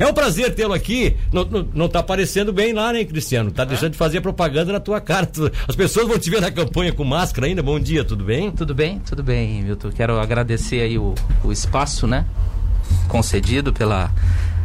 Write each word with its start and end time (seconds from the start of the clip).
É 0.00 0.06
um 0.06 0.14
prazer 0.14 0.54
tê-lo 0.54 0.74
aqui. 0.74 1.16
Não, 1.32 1.44
não, 1.44 1.68
não 1.74 1.88
tá 1.88 1.98
aparecendo 1.98 2.52
bem 2.52 2.72
lá, 2.72 2.92
né, 2.92 3.04
Cristiano? 3.04 3.50
Tá 3.50 3.64
é? 3.64 3.66
deixando 3.66 3.90
de 3.90 3.98
fazer 3.98 4.20
propaganda 4.20 4.72
na 4.72 4.78
tua 4.78 5.00
cara. 5.00 5.28
As 5.66 5.74
pessoas 5.74 6.06
vão 6.06 6.16
te 6.16 6.30
ver 6.30 6.40
na 6.40 6.52
campanha 6.52 6.92
com 6.92 7.02
máscara 7.02 7.48
ainda. 7.48 7.64
Bom 7.64 7.80
dia, 7.80 8.04
tudo 8.04 8.22
bem? 8.22 8.52
Tudo 8.52 8.72
bem, 8.72 9.00
tudo 9.00 9.24
bem, 9.24 9.60
Milton. 9.60 9.90
Quero 9.90 10.20
agradecer 10.20 10.82
aí 10.82 10.96
o, 10.96 11.16
o 11.42 11.50
espaço, 11.50 12.06
né? 12.06 12.24
Concedido 13.08 13.72
pela 13.72 14.08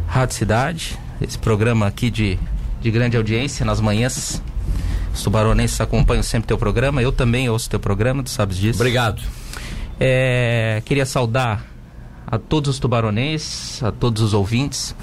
Rádio 0.05 0.35
Cidade. 0.35 0.99
Esse 1.19 1.39
programa 1.39 1.87
aqui 1.87 2.11
de, 2.11 2.37
de 2.79 2.91
grande 2.91 3.17
audiência 3.17 3.65
nas 3.65 3.81
manhãs. 3.81 4.39
Os 5.15 5.23
tubaronenses 5.23 5.81
acompanham 5.81 6.21
sempre 6.21 6.49
teu 6.49 6.59
programa. 6.59 7.01
Eu 7.01 7.11
também 7.11 7.49
ouço 7.49 7.67
teu 7.71 7.79
programa, 7.79 8.21
tu 8.21 8.29
sabes 8.29 8.55
disso. 8.55 8.77
Obrigado. 8.77 9.19
É, 9.99 10.83
queria 10.85 11.07
saudar 11.07 11.65
a 12.27 12.37
todos 12.37 12.69
os 12.69 12.79
tubaronenses, 12.79 13.81
a 13.81 13.91
todos 13.91 14.21
os 14.21 14.35
ouvintes 14.35 14.95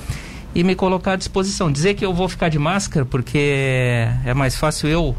e 0.55 0.65
me 0.65 0.75
colocar 0.75 1.13
à 1.13 1.17
disposição. 1.17 1.71
Dizer 1.71 1.95
que 1.95 2.05
eu 2.05 2.13
vou 2.13 2.29
ficar 2.29 2.49
de 2.49 2.59
máscara 2.59 3.07
porque 3.07 4.07
é 4.25 4.35
mais 4.35 4.57
fácil 4.57 4.89
eu 4.89 5.17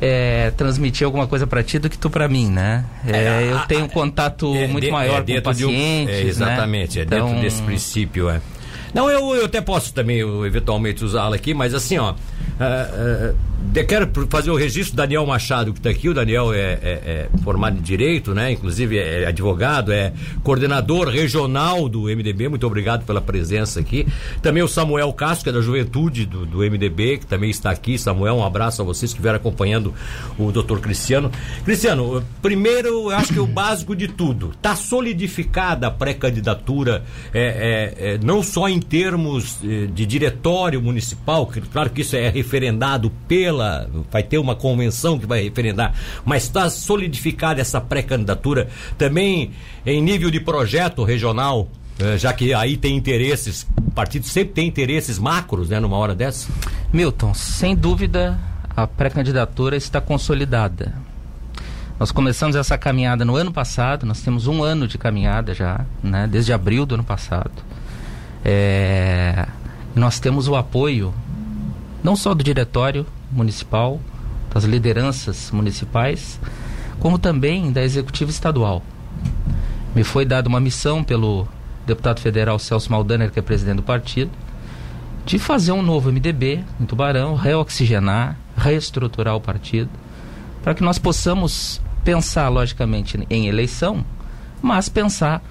é, 0.00 0.52
transmitir 0.56 1.04
alguma 1.04 1.26
coisa 1.26 1.46
para 1.46 1.62
ti 1.62 1.78
do 1.78 1.88
que 1.88 1.98
tu 1.98 2.08
para 2.08 2.28
mim, 2.28 2.48
né? 2.48 2.84
É, 3.06 3.16
é, 3.16 3.52
eu 3.52 3.58
tenho 3.66 3.84
um 3.84 3.88
contato 3.88 4.54
é, 4.54 4.66
muito 4.66 4.84
de, 4.84 4.90
maior 4.90 5.24
é, 5.26 5.34
com 5.34 5.42
pacientes, 5.42 6.24
um, 6.24 6.28
exatamente, 6.28 6.96
né? 6.98 7.02
é 7.02 7.04
dentro 7.04 7.28
então, 7.28 7.40
desse 7.40 7.62
princípio, 7.62 8.30
é. 8.30 8.40
Não, 8.94 9.10
eu, 9.10 9.34
eu 9.34 9.44
até 9.44 9.60
posso 9.60 9.92
também 9.92 10.20
eventualmente 10.46 11.04
usá-la 11.04 11.36
aqui, 11.36 11.54
mas 11.54 11.74
assim, 11.74 11.98
ó. 11.98 12.12
Uh, 12.12 13.34
uh, 13.34 13.58
quero 13.86 14.10
fazer 14.28 14.50
o 14.50 14.56
registro 14.56 14.94
do 14.94 14.96
Daniel 14.96 15.24
Machado, 15.26 15.72
que 15.72 15.78
está 15.78 15.90
aqui. 15.90 16.08
O 16.08 16.14
Daniel 16.14 16.52
é, 16.52 16.58
é, 16.58 16.78
é, 16.82 17.28
formado 17.42 17.78
em 17.78 17.82
Direito, 17.82 18.34
né? 18.34 18.52
Inclusive 18.52 18.98
é 18.98 19.26
advogado, 19.26 19.92
é 19.92 20.12
coordenador 20.42 21.08
regional 21.08 21.88
do 21.88 22.02
MDB. 22.04 22.48
Muito 22.48 22.66
obrigado 22.66 23.04
pela 23.04 23.20
presença 23.20 23.80
aqui. 23.80 24.06
Também 24.42 24.62
o 24.62 24.68
Samuel 24.68 25.12
Castro, 25.12 25.44
que 25.44 25.50
é 25.50 25.52
da 25.52 25.60
juventude 25.60 26.26
do, 26.26 26.46
do 26.46 26.58
MDB, 26.58 27.18
que 27.18 27.26
também 27.26 27.50
está 27.50 27.70
aqui. 27.70 27.98
Samuel, 27.98 28.36
um 28.36 28.44
abraço 28.44 28.82
a 28.82 28.84
vocês 28.84 29.12
que 29.12 29.20
vieram 29.20 29.36
acompanhando 29.36 29.94
o 30.38 30.50
doutor 30.50 30.80
Cristiano. 30.80 31.30
Cristiano, 31.64 32.24
primeiro, 32.42 32.88
eu 32.88 33.10
acho 33.10 33.32
que 33.32 33.40
o 33.40 33.46
básico 33.46 33.94
de 33.94 34.08
tudo. 34.08 34.50
Está 34.50 34.74
solidificada 34.74 35.88
a 35.88 35.90
pré-candidatura, 35.90 37.04
é, 37.32 37.94
é, 37.98 38.14
é, 38.14 38.18
não 38.18 38.42
só 38.42 38.68
em 38.68 38.77
termos 38.80 39.58
eh, 39.64 39.86
de 39.86 40.06
diretório 40.06 40.80
municipal, 40.80 41.50
claro 41.72 41.90
que 41.90 42.02
isso 42.02 42.16
é 42.16 42.28
referendado 42.28 43.10
pela. 43.26 43.88
Vai 44.10 44.22
ter 44.22 44.38
uma 44.38 44.54
convenção 44.54 45.18
que 45.18 45.26
vai 45.26 45.42
referendar, 45.42 45.94
mas 46.24 46.44
está 46.44 46.68
solidificada 46.70 47.60
essa 47.60 47.80
pré-candidatura 47.80 48.68
também 48.96 49.52
em 49.84 50.00
nível 50.02 50.30
de 50.30 50.40
projeto 50.40 51.04
regional, 51.04 51.68
eh, 51.98 52.18
já 52.18 52.32
que 52.32 52.54
aí 52.54 52.76
tem 52.76 52.96
interesses, 52.96 53.66
o 53.76 53.90
partido 53.90 54.26
sempre 54.26 54.54
tem 54.54 54.66
interesses 54.66 55.18
macros, 55.18 55.68
né, 55.68 55.80
numa 55.80 55.96
hora 55.96 56.14
dessa? 56.14 56.48
Milton, 56.92 57.34
sem 57.34 57.74
dúvida 57.74 58.38
a 58.76 58.86
pré-candidatura 58.86 59.76
está 59.76 60.00
consolidada. 60.00 60.94
Nós 61.98 62.12
começamos 62.12 62.54
essa 62.54 62.78
caminhada 62.78 63.24
no 63.24 63.34
ano 63.34 63.52
passado, 63.52 64.06
nós 64.06 64.20
temos 64.20 64.46
um 64.46 64.62
ano 64.62 64.86
de 64.86 64.96
caminhada 64.96 65.52
já, 65.52 65.84
né, 66.00 66.28
desde 66.30 66.52
abril 66.52 66.86
do 66.86 66.94
ano 66.94 67.02
passado. 67.02 67.50
É, 68.50 69.46
nós 69.94 70.18
temos 70.18 70.48
o 70.48 70.56
apoio 70.56 71.12
não 72.02 72.16
só 72.16 72.32
do 72.32 72.42
diretório, 72.42 73.04
municipal, 73.30 74.00
das 74.54 74.64
lideranças 74.64 75.50
municipais, 75.50 76.40
como 76.98 77.18
também 77.18 77.70
da 77.70 77.82
executiva 77.82 78.30
estadual. 78.30 78.82
Me 79.94 80.02
foi 80.02 80.24
dada 80.24 80.48
uma 80.48 80.60
missão 80.60 81.04
pelo 81.04 81.46
deputado 81.86 82.20
federal 82.20 82.58
Celso 82.58 82.90
Maldaner, 82.90 83.30
que 83.30 83.38
é 83.38 83.42
presidente 83.42 83.76
do 83.76 83.82
partido, 83.82 84.30
de 85.26 85.38
fazer 85.38 85.72
um 85.72 85.82
novo 85.82 86.10
MDB 86.10 86.64
em 86.80 86.86
Tubarão, 86.86 87.34
reoxigenar, 87.34 88.38
reestruturar 88.56 89.36
o 89.36 89.42
partido, 89.42 89.90
para 90.62 90.74
que 90.74 90.82
nós 90.82 90.98
possamos 90.98 91.82
pensar, 92.02 92.48
logicamente, 92.48 93.18
em 93.28 93.46
eleição, 93.46 94.02
mas 94.62 94.88
pensar 94.88 95.42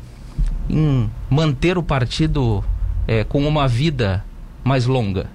em 0.67 1.07
manter 1.29 1.77
o 1.77 1.83
partido 1.83 2.63
é, 3.07 3.23
com 3.23 3.47
uma 3.47 3.67
vida 3.67 4.23
mais 4.63 4.85
longa 4.85 5.29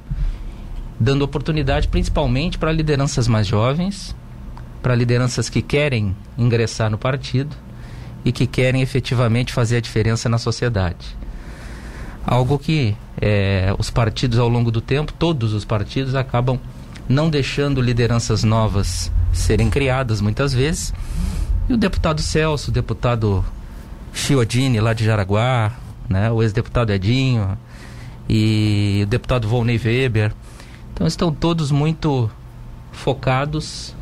dando 1.03 1.23
oportunidade 1.23 1.89
principalmente 1.89 2.57
para 2.57 2.71
lideranças 2.71 3.27
mais 3.27 3.47
jovens, 3.47 4.15
para 4.81 4.95
lideranças 4.95 5.49
que 5.49 5.61
querem 5.61 6.17
ingressar 6.39 6.89
no 6.89 6.97
partido 6.97 7.57
e 8.25 8.31
que 8.31 8.47
querem 8.47 8.83
efetivamente 8.83 9.53
fazer 9.53 9.79
a 9.79 9.81
diferença 9.81 10.29
na 10.29 10.39
sociedade. 10.39 11.17
Algo 12.25 12.57
que 12.57 12.97
é, 13.21 13.75
os 13.79 13.91
partidos 13.91 14.39
ao 14.39 14.49
longo 14.49 14.71
do 14.71 14.81
tempo, 14.81 15.13
todos 15.13 15.53
os 15.53 15.65
partidos 15.65 16.15
acabam 16.15 16.59
não 17.09 17.29
deixando 17.29 17.81
lideranças 17.81 18.45
novas 18.45 19.11
serem 19.33 19.69
criadas 19.69 20.21
muitas 20.21 20.55
vezes. 20.55 20.95
E 21.69 21.73
o 21.73 21.77
deputado 21.77 22.23
Celso, 22.23 22.71
o 22.71 22.73
deputado 22.73 23.45
Chiodini 24.13 24.79
lá 24.79 24.93
de 24.93 25.05
Jaraguá, 25.05 25.73
né, 26.09 26.31
o 26.31 26.43
ex-deputado 26.43 26.93
Edinho 26.93 27.57
e 28.29 29.01
o 29.05 29.07
deputado 29.07 29.49
Volney 29.49 29.81
Weber, 29.83 30.33
então 30.93 31.07
estão 31.07 31.33
todos 31.33 31.71
muito 31.71 32.31
focados, 32.93 33.95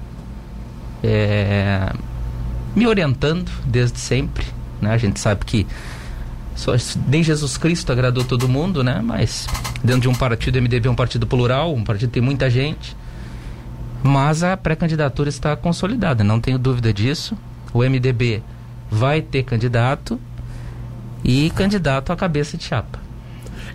é, 1.03 1.93
me 2.75 2.87
orientando 2.87 3.50
desde 3.65 3.99
sempre. 3.99 4.44
Né? 4.81 4.93
A 4.93 4.99
gente 4.99 5.19
sabe 5.21 5.44
que 5.44 5.66
só, 6.55 6.72
nem 7.06 7.22
Jesus 7.22 7.56
Cristo 7.56 7.91
agradou 7.91 8.22
todo 8.22 8.49
mundo, 8.49 8.84
né? 8.84 9.00
Mas 9.03 9.47
dentro 9.83 10.03
de 10.03 10.09
um 10.09 10.15
partido, 10.15 10.56
o 10.56 10.62
MDB 10.62 10.89
é 10.89 10.91
um 10.91 10.94
partido 10.94 11.27
plural, 11.27 11.75
um 11.75 11.83
partido 11.83 12.09
que 12.09 12.15
tem 12.15 12.22
muita 12.22 12.50
gente. 12.50 12.94
Mas 14.03 14.43
a 14.43 14.56
pré-candidatura 14.56 15.28
está 15.28 15.56
consolidada, 15.56 16.22
não 16.22 16.41
tenho 16.41 16.59
dúvida 16.59 16.93
disso. 16.93 17.37
O 17.72 17.78
MDB 17.78 18.43
vai 18.91 19.22
ter 19.22 19.43
candidato 19.44 20.21
e 21.25 21.50
candidato 21.50 22.12
à 22.12 22.16
cabeça 22.16 22.56
de 22.56 22.64
chapa. 22.64 23.10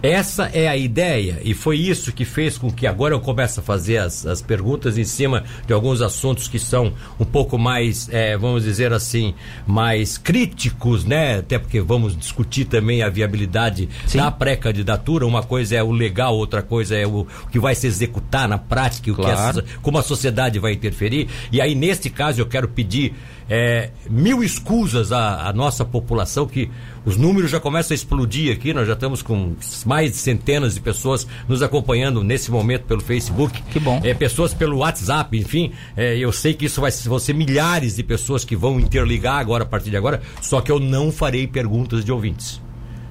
Essa 0.05 0.51
é 0.53 0.67
a 0.67 0.77
ideia 0.77 1.39
e 1.43 1.55
foi 1.55 1.77
isso 1.77 2.11
que 2.11 2.25
fez 2.25 2.59
com 2.59 2.71
que 2.71 2.85
agora 2.85 3.15
eu 3.15 3.19
comece 3.19 3.59
a 3.59 3.63
fazer 3.63 3.97
as, 3.97 4.23
as 4.23 4.39
perguntas 4.39 4.99
em 4.99 5.03
cima 5.03 5.43
de 5.65 5.73
alguns 5.73 5.99
assuntos 5.99 6.47
que 6.47 6.59
são 6.59 6.93
um 7.19 7.25
pouco 7.25 7.57
mais, 7.57 8.07
é, 8.11 8.37
vamos 8.37 8.63
dizer 8.63 8.93
assim, 8.93 9.33
mais 9.65 10.15
críticos, 10.17 11.03
né? 11.03 11.39
Até 11.39 11.57
porque 11.57 11.81
vamos 11.81 12.15
discutir 12.15 12.65
também 12.65 13.01
a 13.01 13.09
viabilidade 13.09 13.89
Sim. 14.05 14.19
da 14.19 14.29
pré-candidatura. 14.29 15.25
Uma 15.25 15.41
coisa 15.41 15.75
é 15.75 15.81
o 15.81 15.91
legal, 15.91 16.35
outra 16.35 16.61
coisa 16.61 16.95
é 16.95 17.07
o, 17.07 17.25
que 17.51 17.59
vai 17.59 17.73
se 17.73 17.87
executar 17.87 18.47
na 18.47 18.59
prática, 18.59 19.11
claro. 19.11 19.59
o 19.59 19.63
que 19.63 19.71
a, 19.71 19.77
como 19.81 19.97
a 19.97 20.03
sociedade 20.03 20.59
vai 20.59 20.73
interferir. 20.73 21.27
E 21.51 21.59
aí, 21.59 21.73
neste 21.73 22.11
caso, 22.11 22.39
eu 22.39 22.45
quero 22.45 22.67
pedir 22.67 23.15
é, 23.49 23.89
mil 24.09 24.43
escusas 24.43 25.11
à, 25.11 25.47
à, 25.47 25.53
nossa 25.53 25.85
população, 25.85 26.47
que 26.47 26.69
os 27.05 27.17
números 27.17 27.51
já 27.51 27.59
começam 27.59 27.93
a 27.93 27.95
explodir 27.95 28.51
aqui, 28.51 28.73
nós 28.73 28.87
já 28.87 28.93
estamos 28.93 29.21
com 29.21 29.55
mais 29.85 30.11
de 30.11 30.17
centenas 30.17 30.73
de 30.73 30.81
pessoas 30.81 31.27
nos 31.47 31.61
acompanhando 31.61 32.23
nesse 32.23 32.49
momento 32.49 32.85
pelo 32.85 33.01
Facebook. 33.01 33.61
Que 33.71 33.79
bom. 33.79 34.01
É, 34.03 34.13
pessoas 34.13 34.53
pelo 34.53 34.77
WhatsApp, 34.77 35.37
enfim, 35.37 35.71
é, 35.95 36.17
eu 36.17 36.31
sei 36.31 36.53
que 36.53 36.65
isso 36.65 36.81
vai, 36.81 36.91
vão 36.91 37.19
ser 37.19 37.33
milhares 37.33 37.95
de 37.95 38.03
pessoas 38.03 38.43
que 38.43 38.55
vão 38.55 38.79
interligar 38.79 39.37
agora, 39.37 39.63
a 39.63 39.67
partir 39.67 39.91
de 39.91 39.97
agora, 39.97 40.21
só 40.41 40.61
que 40.61 40.71
eu 40.71 40.79
não 40.79 41.11
farei 41.11 41.45
perguntas 41.45 42.03
de 42.03 42.11
ouvintes. 42.11 42.59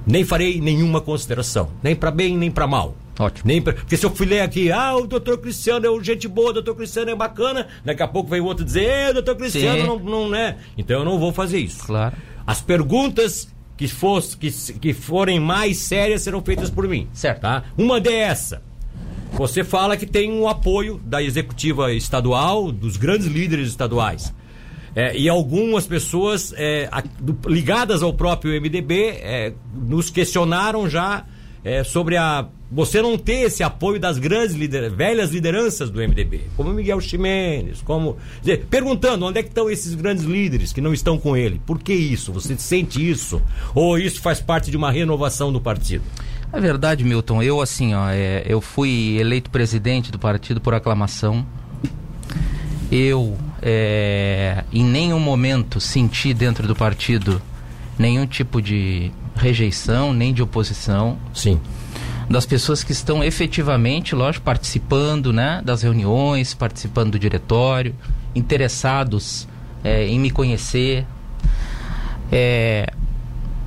Nem 0.05 0.23
farei 0.23 0.59
nenhuma 0.59 1.01
consideração, 1.01 1.69
nem 1.81 1.95
para 1.95 2.11
bem, 2.11 2.37
nem 2.37 2.51
para 2.51 2.67
mal. 2.67 2.95
Ótimo. 3.17 3.47
Nem 3.47 3.61
pra... 3.61 3.73
Porque 3.73 3.95
se 3.95 4.05
eu 4.05 4.13
fui 4.13 4.25
ler 4.25 4.41
aqui, 4.41 4.71
ah, 4.71 4.95
o 4.95 5.07
doutor 5.07 5.37
Cristiano 5.37 5.85
é 5.85 6.03
gente 6.03 6.27
boa, 6.27 6.49
o 6.49 6.53
doutor 6.53 6.75
Cristiano 6.75 7.11
é 7.11 7.15
bacana, 7.15 7.67
daqui 7.83 8.03
a 8.03 8.07
pouco 8.07 8.29
vem 8.29 8.41
o 8.41 8.45
outro 8.45 8.65
dizer, 8.65 8.83
é, 8.83 9.13
doutor 9.13 9.35
Cristiano 9.35 9.99
não, 9.99 10.27
não 10.27 10.35
é. 10.35 10.57
Então 10.77 10.99
eu 10.99 11.05
não 11.05 11.17
vou 11.17 11.31
fazer 11.31 11.59
isso. 11.59 11.85
Claro. 11.85 12.15
As 12.45 12.61
perguntas 12.61 13.54
que, 13.77 13.87
fosse, 13.87 14.37
que, 14.37 14.51
que 14.79 14.93
forem 14.93 15.39
mais 15.39 15.77
sérias 15.77 16.21
serão 16.21 16.41
feitas 16.41 16.69
por 16.69 16.87
mim. 16.87 17.07
Certo. 17.13 17.41
Tá? 17.41 17.63
Uma 17.77 17.99
dessa. 17.99 18.61
Você 19.33 19.63
fala 19.63 19.97
que 19.97 20.05
tem 20.05 20.31
um 20.31 20.47
apoio 20.47 20.99
da 21.03 21.21
executiva 21.21 21.91
estadual, 21.91 22.71
dos 22.71 22.95
grandes 22.95 23.27
líderes 23.27 23.67
estaduais. 23.67 24.33
É, 24.95 25.17
e 25.17 25.27
algumas 25.27 25.85
pessoas 25.85 26.53
é, 26.55 26.87
a, 26.89 27.03
do, 27.19 27.37
ligadas 27.49 28.01
ao 28.01 28.13
próprio 28.13 28.53
MDB 28.61 29.09
é, 29.21 29.53
nos 29.73 30.09
questionaram 30.09 30.89
já 30.89 31.25
é, 31.65 31.83
sobre 31.83 32.15
a 32.15 32.45
você 32.71 33.01
não 33.01 33.17
ter 33.17 33.45
esse 33.45 33.63
apoio 33.63 33.99
das 33.99 34.17
grandes 34.17 34.55
lider, 34.55 34.91
velhas 34.91 35.31
lideranças 35.31 35.89
do 35.89 35.99
MDB, 35.99 36.41
como 36.55 36.73
Miguel 36.73 36.99
Ximenes, 36.99 37.81
como 37.81 38.17
dizer, 38.39 38.65
perguntando 38.69 39.25
onde 39.25 39.39
é 39.39 39.43
que 39.43 39.49
estão 39.49 39.69
esses 39.69 39.95
grandes 39.95 40.23
líderes 40.25 40.73
que 40.73 40.81
não 40.81 40.93
estão 40.93 41.17
com 41.17 41.35
ele. 41.37 41.61
Por 41.65 41.79
que 41.79 41.93
isso? 41.93 42.31
Você 42.33 42.55
sente 42.57 43.07
isso? 43.07 43.41
Ou 43.73 43.97
isso 43.97 44.21
faz 44.21 44.39
parte 44.39 44.69
de 44.69 44.77
uma 44.77 44.91
renovação 44.91 45.51
do 45.51 45.61
partido? 45.61 46.03
É 46.51 46.59
verdade, 46.59 47.03
Milton. 47.03 47.41
Eu 47.41 47.61
assim, 47.61 47.93
ó, 47.93 48.09
é, 48.09 48.43
eu 48.45 48.61
fui 48.61 49.17
eleito 49.19 49.49
presidente 49.49 50.11
do 50.11 50.19
partido 50.19 50.59
por 50.59 50.73
aclamação. 50.73 51.45
Eu 52.91 53.37
é, 53.61 54.63
em 54.71 54.83
nenhum 54.83 55.19
momento 55.19 55.79
senti 55.79 56.33
dentro 56.33 56.67
do 56.67 56.75
partido 56.75 57.41
nenhum 57.97 58.27
tipo 58.27 58.61
de 58.61 59.11
rejeição, 59.35 60.13
nem 60.13 60.33
de 60.33 60.41
oposição. 60.41 61.17
Sim. 61.33 61.59
das 62.29 62.45
pessoas 62.45 62.83
que 62.83 62.91
estão 62.91 63.23
efetivamente, 63.23 64.15
lógico, 64.15 64.43
participando 64.43 65.31
né, 65.31 65.61
das 65.63 65.83
reuniões, 65.83 66.55
participando 66.55 67.11
do 67.11 67.19
diretório, 67.19 67.95
interessados 68.33 69.47
é, 69.83 70.07
em 70.07 70.19
me 70.19 70.31
conhecer. 70.31 71.05
É, 72.31 72.91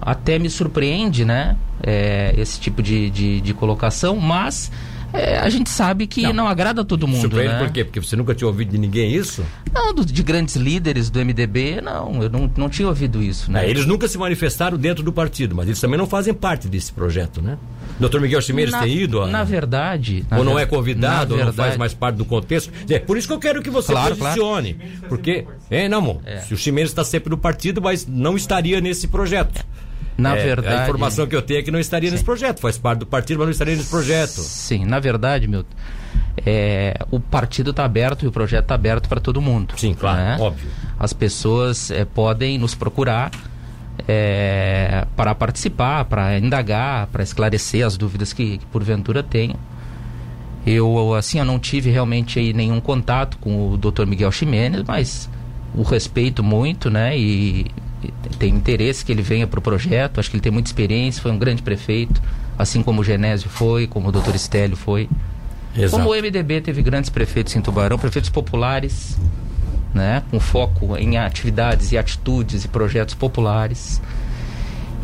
até 0.01 0.39
me 0.39 0.51
surpreende, 0.51 1.25
né? 1.25 1.57
É, 1.81 2.35
esse 2.37 2.59
tipo 2.59 2.83
de, 2.83 3.09
de, 3.11 3.41
de 3.41 3.55
colocação, 3.55 4.17
mas 4.17 4.73
é, 5.13 5.39
a 5.39 5.49
gente 5.49 5.71
sabe 5.71 6.07
que 6.07 6.23
não, 6.23 6.33
não 6.33 6.49
agrada 6.49 6.83
a 6.83 6.85
todo 6.85 7.07
mundo. 7.07 7.21
Surpreende 7.21 7.55
né? 7.55 7.59
por 7.59 7.71
quê? 7.71 7.85
Porque 7.85 8.01
você 8.01 8.15
nunca 8.17 8.35
tinha 8.35 8.47
ouvido 8.47 8.71
de 8.71 8.79
ninguém 8.79 9.15
isso? 9.15 9.45
Não, 9.73 9.95
do, 9.95 10.05
de 10.05 10.23
grandes 10.23 10.57
líderes 10.57 11.09
do 11.11 11.19
MDB, 11.25 11.81
não, 11.81 12.23
eu 12.23 12.29
não, 12.29 12.51
não 12.57 12.69
tinha 12.69 12.87
ouvido 12.89 13.23
isso. 13.23 13.51
Né? 13.51 13.67
É, 13.67 13.71
eles 13.71 13.87
nunca 13.87 14.07
se 14.07 14.19
manifestaram 14.19 14.77
dentro 14.77 15.03
do 15.03 15.13
partido, 15.13 15.55
mas 15.55 15.67
eles 15.67 15.81
também 15.81 15.99
não 15.99 16.07
fazem 16.07 16.35
parte 16.35 16.69
desse 16.69 16.93
projeto, 16.93 17.41
né? 17.41 17.59
Doutor 17.99 18.21
Miguel 18.21 18.41
Chimenez 18.41 18.75
tem 18.75 18.97
ido? 18.97 19.27
Na 19.27 19.45
verdade. 19.45 20.25
Na 20.31 20.39
ou 20.39 20.45
não 20.45 20.59
é 20.59 20.67
convidado, 20.67 21.35
ou 21.35 21.45
não 21.45 21.53
faz 21.53 21.77
mais 21.77 21.95
parte 21.95 22.17
do 22.17 22.25
contexto. 22.25 22.73
É, 22.89 22.99
por 22.99 23.17
isso 23.17 23.27
que 23.27 23.35
eu 23.35 23.39
quero 23.39 23.63
que 23.63 23.71
você 23.71 23.93
claro, 23.93 24.17
posicione. 24.17 24.75
Claro. 24.75 25.09
Porque. 25.09 25.47
É, 25.71 25.89
não, 25.89 25.99
amor. 25.99 26.21
É. 26.25 26.39
Se 26.39 26.55
o 26.55 26.57
Chimenez 26.57 26.91
está 26.91 27.03
sempre 27.03 27.31
no 27.31 27.39
partido, 27.39 27.81
mas 27.83 28.07
não 28.07 28.37
estaria 28.37 28.81
nesse 28.81 29.09
projeto. 29.09 29.65
Na 30.19 30.37
é, 30.37 30.43
verdade. 30.43 30.75
A 30.75 30.83
informação 30.83 31.29
que 31.29 31.37
eu 31.37 31.41
tenho 31.41 31.61
é 31.61 31.63
que 31.63 31.71
não 31.71 31.79
estaria 31.79 32.11
sim. 32.11 32.15
nesse 32.15 32.25
projeto. 32.25 32.61
Faz 32.61 32.77
parte 32.77 32.99
do 32.99 33.07
partido, 33.07 33.39
mas 33.39 33.47
não 33.47 33.53
estaria 33.53 33.77
nesse 33.77 33.89
projeto. 33.89 34.41
Sim, 34.41 34.85
na 34.85 34.99
verdade, 34.99 35.47
Milton, 35.47 35.77
é, 36.45 36.99
o 37.09 37.21
partido 37.21 37.71
está 37.71 37.85
aberto 37.85 38.25
e 38.25 38.29
o 38.29 38.33
projeto 38.33 38.65
está 38.65 38.75
aberto 38.75 39.09
para 39.09 39.21
todo 39.21 39.41
mundo. 39.41 39.75
Sim, 39.77 39.95
claro, 39.95 40.19
né? 40.19 40.37
óbvio. 40.41 40.69
As 40.99 41.13
pessoas 41.13 41.93
é, 41.93 42.05
podem 42.05 42.59
nos 42.59 42.75
procurar 42.75 43.31
é, 44.09 45.07
para 45.15 45.35
participar, 45.37 46.05
para 46.07 46.37
indagar, 46.37 47.07
para 47.07 47.23
esclarecer 47.23 47.87
as 47.87 47.97
dúvidas 47.97 48.33
que, 48.33 48.59
que 48.59 48.67
porventura 48.67 49.23
tenham. 49.23 49.57
Eu, 50.67 51.15
assim, 51.15 51.39
eu 51.39 51.45
não 51.45 51.61
tive 51.61 51.91
realmente 51.91 52.41
aí 52.41 52.53
nenhum 52.53 52.81
contato 52.81 53.39
com 53.39 53.71
o 53.71 53.79
Dr. 53.79 54.05
Miguel 54.05 54.33
Ximenes, 54.33 54.83
mas 54.87 55.31
o 55.75 55.83
respeito 55.83 56.43
muito, 56.43 56.91
né? 56.91 57.17
E 57.17 57.67
tem 58.39 58.55
interesse 58.55 59.05
que 59.05 59.13
ele 59.13 59.23
venha 59.23 59.47
para 59.47 59.59
o 59.59 59.63
projeto, 59.63 60.21
acho 60.21 60.31
que 60.31 60.37
ele 60.37 60.43
tem 60.43 60.53
muita 60.53 60.69
experiência, 60.69 61.23
foi 61.23 61.31
um 61.31 61.39
grande 61.39 61.63
prefeito, 61.63 62.21
assim 62.59 62.83
como 62.83 63.01
o 63.01 63.05
Genésio 63.05 63.49
foi, 63.49 63.87
como 63.87 64.09
o 64.09 64.13
doutor 64.13 64.35
Estélio 64.35 64.77
foi. 64.77 65.09
Exato. 65.77 66.03
Como 66.03 66.13
o 66.13 66.17
MDB 66.17 66.61
teve 66.61 66.83
grandes 66.83 67.11
prefeitos 67.11 67.55
em 67.55 67.61
Tubarão, 67.61 67.99
prefeitos 67.99 68.31
populares, 68.31 69.19
né, 69.95 70.23
com 70.31 70.41
foco 70.41 70.97
em 70.97 71.19
atividades 71.19 71.93
e 71.93 71.99
atitudes 71.99 72.65
e 72.65 72.69
projetos 72.69 73.15
populares. 73.15 74.01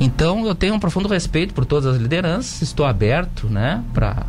Então 0.00 0.46
eu 0.46 0.54
tenho 0.54 0.74
um 0.74 0.80
profundo 0.80 1.08
respeito 1.08 1.54
por 1.54 1.64
todas 1.64 1.94
as 1.94 2.00
lideranças, 2.00 2.62
estou 2.62 2.86
aberto, 2.86 3.48
né, 3.48 3.82
para 3.92 4.26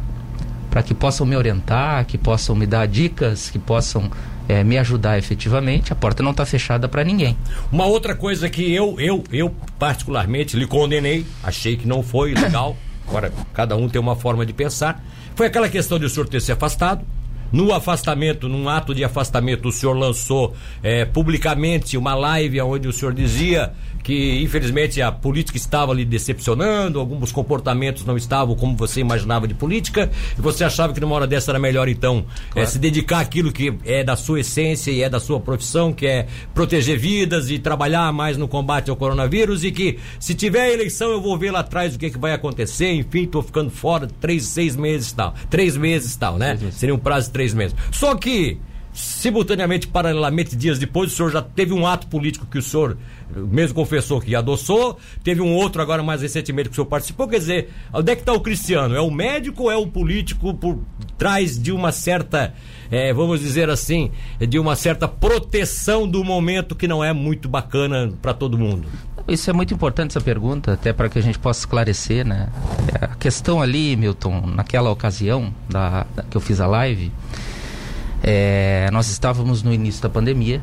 para 0.70 0.84
que 0.84 0.94
possam 0.94 1.26
me 1.26 1.38
orientar, 1.38 2.04
que 2.04 2.18
possam 2.18 2.54
me 2.54 2.66
dar 2.68 2.86
dicas, 2.86 3.50
que 3.50 3.58
possam 3.58 4.12
é, 4.48 4.64
me 4.64 4.78
ajudar 4.78 5.18
efetivamente, 5.18 5.92
a 5.92 5.96
porta 5.96 6.22
não 6.22 6.32
está 6.32 6.46
fechada 6.46 6.88
para 6.88 7.04
ninguém. 7.04 7.38
Uma 7.72 7.86
outra 7.86 8.16
coisa 8.16 8.50
que 8.50 8.74
eu, 8.74 9.00
eu, 9.00 9.24
eu 9.32 9.54
particularmente 9.78 10.58
lhe 10.58 10.68
condenei, 10.68 11.26
achei 11.44 11.76
que 11.78 11.88
não 11.88 12.04
foi 12.04 12.34
legal, 12.34 12.78
agora 13.08 13.32
cada 13.54 13.76
um 13.76 13.88
tem 13.90 14.00
uma 14.00 14.16
forma 14.16 14.46
de 14.46 14.54
pensar, 14.54 15.04
foi 15.36 15.48
aquela 15.48 15.70
questão 15.70 16.00
de 16.00 16.06
o 16.06 16.10
senhor 16.10 16.28
ter 16.28 16.42
se 16.42 16.52
afastado, 16.52 17.06
no 17.52 17.74
afastamento, 17.74 18.50
num 18.50 18.68
ato 18.68 18.94
de 18.94 19.04
afastamento, 19.04 19.70
o 19.70 19.72
senhor 19.72 19.94
lançou 19.94 20.54
é, 20.82 21.06
publicamente 21.06 21.96
uma 21.96 22.14
live 22.16 22.60
onde 22.62 22.88
o 22.88 22.94
senhor 22.94 23.14
dizia 23.14 23.72
que 24.06 24.40
infelizmente 24.44 25.02
a 25.02 25.12
política 25.12 25.58
estava 25.58 25.92
lhe 25.92 26.06
decepcionando, 26.06 27.00
alguns 27.00 27.32
comportamentos 27.32 28.06
não 28.06 28.16
estavam 28.16 28.56
como 28.56 28.78
você 28.78 29.02
imaginava 29.02 29.48
de 29.48 29.56
política, 29.56 30.12
e 30.38 30.42
você 30.42 30.64
achava 30.64 30.94
que 30.94 31.00
numa 31.00 31.16
hora 31.16 31.26
dessa 31.26 31.52
era 31.52 31.58
melhor 31.58 31.90
então 31.90 32.24
é, 32.50 32.52
claro. 32.52 32.68
é, 32.68 32.72
se 32.72 32.78
dedicar 32.78 33.22
àquilo 33.22 33.52
que 33.52 33.74
é 33.84 34.04
da 34.04 34.16
sua 34.16 34.42
essência 34.42 34.92
e 34.92 35.02
é 35.02 35.10
da 35.10 35.20
sua 35.20 35.40
profissão, 35.40 35.92
que 35.92 36.06
é 36.06 36.28
proteger 36.54 37.00
vidas 37.00 37.50
e 37.50 37.58
trabalhar 37.58 38.14
mais 38.14 38.38
no 38.38 38.48
combate 38.48 38.92
ao 38.92 38.96
coronavírus, 38.96 39.64
e 39.64 39.72
que 39.72 39.98
se 40.20 40.36
tiver 40.36 40.72
eleição 40.72 41.10
eu 41.10 41.20
vou 41.20 41.36
ver 41.36 41.50
lá 41.50 41.62
atrás 41.62 41.96
o 41.96 41.98
que, 41.98 42.12
que 42.12 42.20
vai 42.20 42.32
acontecer, 42.32 42.94
enfim, 42.94 43.24
estou 43.24 43.42
ficando 43.42 43.72
fora 43.72 44.08
três, 44.22 44.44
seis 44.44 44.76
meses 44.76 45.10
e 45.10 45.16
tal. 45.16 45.34
Três 45.50 45.76
meses 45.76 46.14
e 46.14 46.20
tal, 46.20 46.38
né? 46.38 46.56
Seria 46.72 46.94
um 46.94 47.00
prazo 47.00 47.26
de 47.28 47.34
três 47.34 47.56
meses. 47.56 47.76
Só 47.92 48.14
que 48.14 48.60
simultaneamente, 48.96 49.88
paralelamente, 49.88 50.56
dias 50.56 50.80
depois, 50.80 51.12
o 51.12 51.16
senhor 51.16 51.30
já 51.30 51.42
teve 51.42 51.74
um 51.74 51.86
ato 51.86 52.08
político 52.08 52.46
que 52.46 52.58
o 52.58 52.62
senhor 52.62 52.98
mesmo 53.36 53.76
confessou 53.76 54.22
que 54.22 54.34
adoçou, 54.34 54.98
teve 55.22 55.42
um 55.42 55.54
outro 55.54 55.82
agora 55.82 56.02
mais 56.02 56.22
recentemente 56.22 56.70
que 56.70 56.74
o 56.74 56.76
senhor 56.76 56.86
participou, 56.86 57.28
quer 57.28 57.40
dizer, 57.40 57.70
onde 57.94 58.12
é 58.12 58.16
que 58.16 58.22
está 58.22 58.32
o 58.32 58.40
Cristiano? 58.40 58.96
É 58.96 59.02
o 59.02 59.12
médico 59.12 59.64
ou 59.64 59.72
é 59.72 59.76
o 59.76 59.86
político 59.86 60.54
por 60.54 60.80
trás 61.18 61.62
de 61.62 61.74
uma 61.74 61.92
certa, 61.92 62.54
é, 62.90 63.14
vamos 63.14 63.42
dizer 63.42 63.70
assim, 63.70 64.12
de 64.40 64.58
uma 64.58 64.76
certa 64.78 65.08
proteção 65.08 66.08
do 66.08 66.24
momento 66.24 66.74
que 66.74 66.88
não 66.88 67.04
é 67.04 67.12
muito 67.12 67.50
bacana 67.50 68.14
para 68.22 68.34
todo 68.34 68.58
mundo? 68.58 68.88
Isso 69.28 69.50
é 69.50 69.54
muito 69.54 69.74
importante 69.74 70.12
essa 70.12 70.22
pergunta, 70.22 70.74
até 70.74 70.94
para 70.94 71.10
que 71.10 71.18
a 71.18 71.22
gente 71.22 71.40
possa 71.40 71.62
esclarecer, 71.62 72.26
né? 72.26 72.48
A 73.02 73.16
questão 73.16 73.60
ali, 73.60 73.96
Milton, 73.96 74.46
naquela 74.46 74.92
ocasião 74.92 75.52
da, 75.68 76.06
da 76.16 76.22
que 76.22 76.38
eu 76.38 76.42
fiz 76.42 76.62
a 76.62 76.68
live, 76.68 77.12
é, 78.28 78.90
nós 78.92 79.08
estávamos 79.12 79.62
no 79.62 79.72
início 79.72 80.02
da 80.02 80.10
pandemia. 80.10 80.60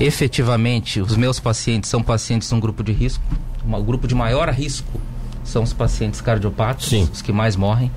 Efetivamente, 0.00 0.98
os 0.98 1.14
meus 1.14 1.38
pacientes 1.38 1.90
são 1.90 2.02
pacientes 2.02 2.48
de 2.48 2.54
um 2.54 2.58
grupo 2.58 2.82
de 2.82 2.90
risco. 2.90 3.22
Um 3.62 3.84
grupo 3.84 4.08
de 4.08 4.14
maior 4.14 4.48
risco 4.48 4.98
são 5.44 5.62
os 5.62 5.74
pacientes 5.74 6.22
cardiopáticos, 6.22 6.88
Sim. 6.88 7.06
os 7.12 7.20
que 7.20 7.32
mais 7.32 7.54
morrem. 7.54 7.90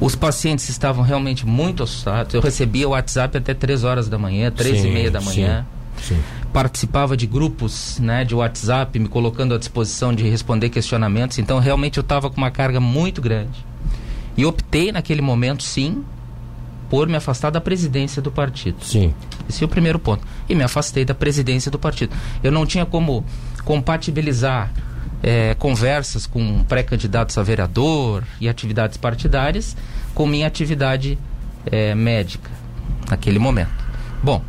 Os 0.00 0.16
pacientes 0.16 0.66
estavam 0.70 1.04
realmente 1.04 1.46
muito 1.46 1.82
assustados. 1.82 2.32
Eu 2.34 2.40
recebia 2.40 2.88
o 2.88 2.92
WhatsApp 2.92 3.36
até 3.36 3.52
3 3.52 3.84
horas 3.84 4.08
da 4.08 4.18
manhã, 4.18 4.50
3 4.50 4.80
sim, 4.80 4.88
e 4.88 4.90
meia 4.90 5.10
da 5.10 5.20
manhã. 5.20 5.66
Sim, 5.98 6.14
sim. 6.14 6.22
Participava 6.54 7.18
de 7.18 7.26
grupos 7.26 7.98
né, 7.98 8.24
de 8.24 8.34
WhatsApp, 8.34 8.98
me 8.98 9.08
colocando 9.08 9.54
à 9.54 9.58
disposição 9.58 10.14
de 10.14 10.26
responder 10.26 10.70
questionamentos. 10.70 11.38
Então, 11.38 11.58
realmente, 11.58 11.98
eu 11.98 12.02
estava 12.02 12.30
com 12.30 12.38
uma 12.38 12.50
carga 12.50 12.80
muito 12.80 13.20
grande. 13.20 13.64
E 14.36 14.44
optei 14.44 14.90
naquele 14.90 15.22
momento, 15.22 15.62
sim, 15.62 16.02
por 16.88 17.08
me 17.08 17.16
afastar 17.16 17.50
da 17.50 17.60
presidência 17.60 18.22
do 18.22 18.30
partido. 18.30 18.82
Sim. 18.82 19.12
Esse 19.48 19.62
é 19.62 19.66
o 19.66 19.68
primeiro 19.68 19.98
ponto. 19.98 20.26
E 20.48 20.54
me 20.54 20.62
afastei 20.62 21.04
da 21.04 21.14
presidência 21.14 21.70
do 21.70 21.78
partido. 21.78 22.14
Eu 22.42 22.52
não 22.52 22.64
tinha 22.66 22.86
como 22.86 23.24
compatibilizar 23.64 24.72
é, 25.22 25.54
conversas 25.54 26.26
com 26.26 26.62
pré-candidatos 26.64 27.36
a 27.38 27.42
vereador 27.42 28.24
e 28.40 28.48
atividades 28.48 28.96
partidárias 28.96 29.76
com 30.14 30.26
minha 30.26 30.46
atividade 30.46 31.18
é, 31.66 31.94
médica 31.94 32.50
naquele 33.08 33.38
momento. 33.38 33.84
Bom, 34.22 34.42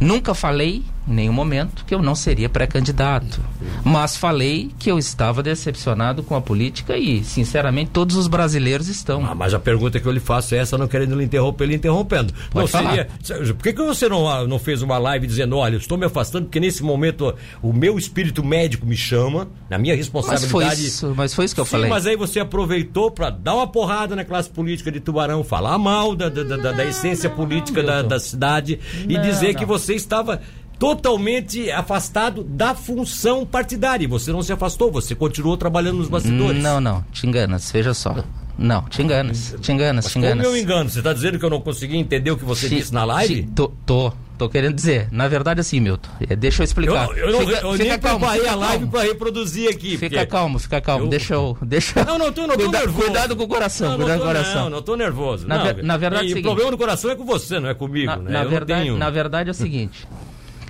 nunca 0.00 0.34
falei 0.34 0.84
em 1.10 1.14
nenhum 1.14 1.32
momento 1.32 1.84
que 1.84 1.94
eu 1.94 2.00
não 2.00 2.14
seria 2.14 2.48
pré-candidato. 2.48 3.40
Mas 3.84 4.16
falei 4.16 4.70
que 4.78 4.90
eu 4.90 4.98
estava 4.98 5.42
decepcionado 5.42 6.22
com 6.22 6.34
a 6.34 6.40
política 6.40 6.96
e, 6.96 7.24
sinceramente, 7.24 7.90
todos 7.90 8.16
os 8.16 8.28
brasileiros 8.28 8.88
estão. 8.88 9.24
Ah, 9.26 9.34
mas 9.34 9.52
a 9.52 9.58
pergunta 9.58 9.98
que 9.98 10.06
eu 10.06 10.12
lhe 10.12 10.20
faço 10.20 10.54
é 10.54 10.58
essa, 10.58 10.78
não 10.78 10.86
querendo 10.86 11.16
lhe 11.16 11.24
interromper, 11.24 11.66
lhe 11.66 11.74
interrompendo. 11.74 12.32
Pode 12.50 12.54
não 12.54 12.66
falar. 12.66 13.08
seria. 13.22 13.54
Por 13.54 13.62
que, 13.62 13.72
que 13.72 13.82
você 13.82 14.08
não, 14.08 14.46
não 14.46 14.58
fez 14.58 14.82
uma 14.82 14.98
live 14.98 15.26
dizendo, 15.26 15.56
olha, 15.56 15.74
eu 15.74 15.78
estou 15.78 15.98
me 15.98 16.06
afastando 16.06 16.46
porque 16.46 16.60
nesse 16.60 16.82
momento 16.82 17.34
o 17.62 17.72
meu 17.72 17.98
espírito 17.98 18.44
médico 18.44 18.86
me 18.86 18.96
chama, 18.96 19.48
na 19.68 19.78
minha 19.78 19.96
responsabilidade. 19.96 20.52
Mas 20.52 20.78
foi 20.78 20.86
isso, 20.86 21.14
mas 21.16 21.34
foi 21.34 21.44
isso 21.44 21.54
que 21.54 21.60
eu 21.60 21.64
Sim, 21.64 21.70
falei. 21.72 21.90
Mas 21.90 22.06
aí 22.06 22.16
você 22.16 22.40
aproveitou 22.40 23.10
para 23.10 23.30
dar 23.30 23.54
uma 23.54 23.66
porrada 23.66 24.14
na 24.14 24.24
classe 24.24 24.48
política 24.48 24.92
de 24.92 25.00
Tubarão, 25.00 25.42
falar 25.42 25.76
mal 25.78 26.14
da, 26.14 26.28
da, 26.28 26.42
da, 26.42 26.72
da 26.72 26.84
essência 26.84 27.28
política 27.28 27.82
da, 27.82 28.02
da, 28.02 28.20
cidade 28.20 28.78
não, 29.04 29.10
e 29.10 29.18
dizer 29.18 29.52
não. 29.52 29.60
que 29.60 29.64
você 29.64 29.94
estava 29.94 30.40
totalmente 30.80 31.70
afastado 31.70 32.42
da 32.42 32.74
função 32.74 33.44
partidária. 33.44 34.08
Você 34.08 34.32
não 34.32 34.42
se 34.42 34.50
afastou, 34.50 34.90
você 34.90 35.14
continuou 35.14 35.54
trabalhando 35.58 35.98
nos 35.98 36.08
bastidores. 36.08 36.62
Não, 36.62 36.80
não, 36.80 37.04
te 37.12 37.26
enganas, 37.26 37.70
veja 37.70 37.92
só. 37.92 38.16
Não, 38.56 38.82
te 38.84 39.02
enganas, 39.02 39.54
te 39.60 39.72
enganas, 39.72 40.06
Mas 40.06 40.12
te 40.12 40.18
enganas. 40.18 40.46
Como 40.46 40.56
eu 40.56 40.60
engano? 40.60 40.88
Você 40.88 40.98
está 40.98 41.12
dizendo 41.12 41.38
que 41.38 41.44
eu 41.44 41.50
não 41.50 41.60
consegui 41.60 41.96
entender 41.96 42.30
o 42.30 42.36
que 42.36 42.44
você 42.44 42.68
te, 42.68 42.76
disse 42.76 42.94
na 42.94 43.04
live? 43.04 43.42
Te, 43.42 43.48
tô, 43.50 43.68
tô, 43.86 44.12
tô 44.38 44.48
querendo 44.48 44.74
dizer. 44.74 45.08
Na 45.10 45.28
verdade, 45.28 45.60
assim, 45.60 45.80
Milton, 45.80 46.10
é, 46.28 46.34
deixa 46.34 46.62
eu 46.62 46.64
explicar. 46.64 47.08
Eu, 47.10 47.28
eu, 47.28 47.40
fica, 47.40 47.60
eu, 47.60 47.72
fica 47.72 47.84
nem 47.84 47.98
calmo, 47.98 48.18
preparei 48.20 48.48
a 48.48 48.54
live 48.54 48.86
para 48.86 49.02
reproduzir 49.02 49.68
aqui. 49.68 49.98
Fica 49.98 50.16
porque... 50.16 50.26
calmo, 50.26 50.58
fica 50.58 50.80
calmo. 50.80 51.04
Eu... 51.04 51.08
Deixa 51.08 51.34
eu. 51.34 51.58
Deixa... 51.60 52.04
Não, 52.04 52.18
não, 52.18 52.32
tô, 52.32 52.46
não 52.46 52.56
tô 52.56 52.64
Cuida, 52.64 52.78
nervoso. 52.78 53.04
Cuidado 53.04 53.36
com 53.36 53.44
o 53.44 53.48
coração, 53.48 53.90
não, 53.90 53.96
cuidado 53.96 54.18
com 54.18 54.24
o 54.24 54.28
coração. 54.28 54.62
Não, 54.62 54.70
não 54.70 54.82
tô 54.82 54.96
nervoso. 54.96 55.46
Na, 55.46 55.58
não, 55.58 55.64
ver, 55.64 55.82
na 55.82 55.96
verdade, 55.98 56.24
e, 56.24 56.26
é 56.26 56.26
o 56.26 56.28
seguinte, 56.30 56.44
problema 56.44 56.70
do 56.70 56.78
coração 56.78 57.10
é 57.10 57.14
com 57.14 57.24
você, 57.24 57.60
não 57.60 57.68
é 57.68 57.74
comigo. 57.74 58.06
Na, 58.06 58.16
né? 58.16 58.30
na 58.30 58.44
verdade, 58.44 58.82
tenho... 58.82 58.96
na 58.98 59.10
verdade 59.10 59.48
é 59.48 59.52
o 59.52 59.54
seguinte. 59.54 60.06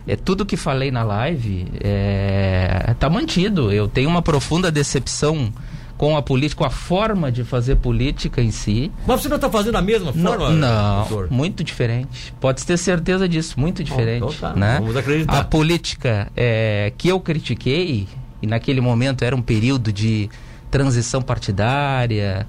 É, 0.07 0.16
tudo 0.16 0.47
que 0.47 0.57
falei 0.57 0.90
na 0.90 1.02
live 1.02 1.66
é, 1.80 2.95
tá 2.99 3.09
mantido. 3.09 3.73
Eu 3.73 3.88
tenho 3.88 4.09
uma 4.09 4.23
profunda 4.23 4.71
decepção 4.71 5.52
com 6.00 6.16
a 6.16 6.23
política, 6.23 6.61
com 6.61 6.64
a 6.64 6.71
forma 6.71 7.30
de 7.30 7.45
fazer 7.45 7.76
política 7.76 8.40
em 8.40 8.50
si. 8.50 8.90
Mas 9.07 9.21
você 9.21 9.28
não 9.28 9.37
está 9.37 9.50
fazendo 9.50 9.76
a 9.76 9.83
mesma 9.83 10.12
forma? 10.12 10.49
Não, 10.49 11.07
não 11.07 11.26
muito 11.28 11.62
diferente. 11.62 12.33
Pode 12.40 12.64
ter 12.64 12.78
certeza 12.78 13.28
disso, 13.28 13.61
muito 13.61 13.85
diferente. 13.85 14.25
Oh, 14.25 14.33
então 14.33 14.52
tá, 14.52 14.57
né? 14.57 14.78
Vamos 14.80 14.97
acreditar. 14.97 15.38
A 15.38 15.45
política 15.45 16.33
é, 16.35 16.90
que 16.97 17.09
eu 17.09 17.21
critiquei, 17.21 18.09
e 18.40 18.47
naquele 18.47 18.80
momento 18.80 19.23
era 19.26 19.37
um 19.37 19.42
período 19.42 19.92
de 19.92 20.30
transição 20.71 21.21
partidária, 21.21 22.47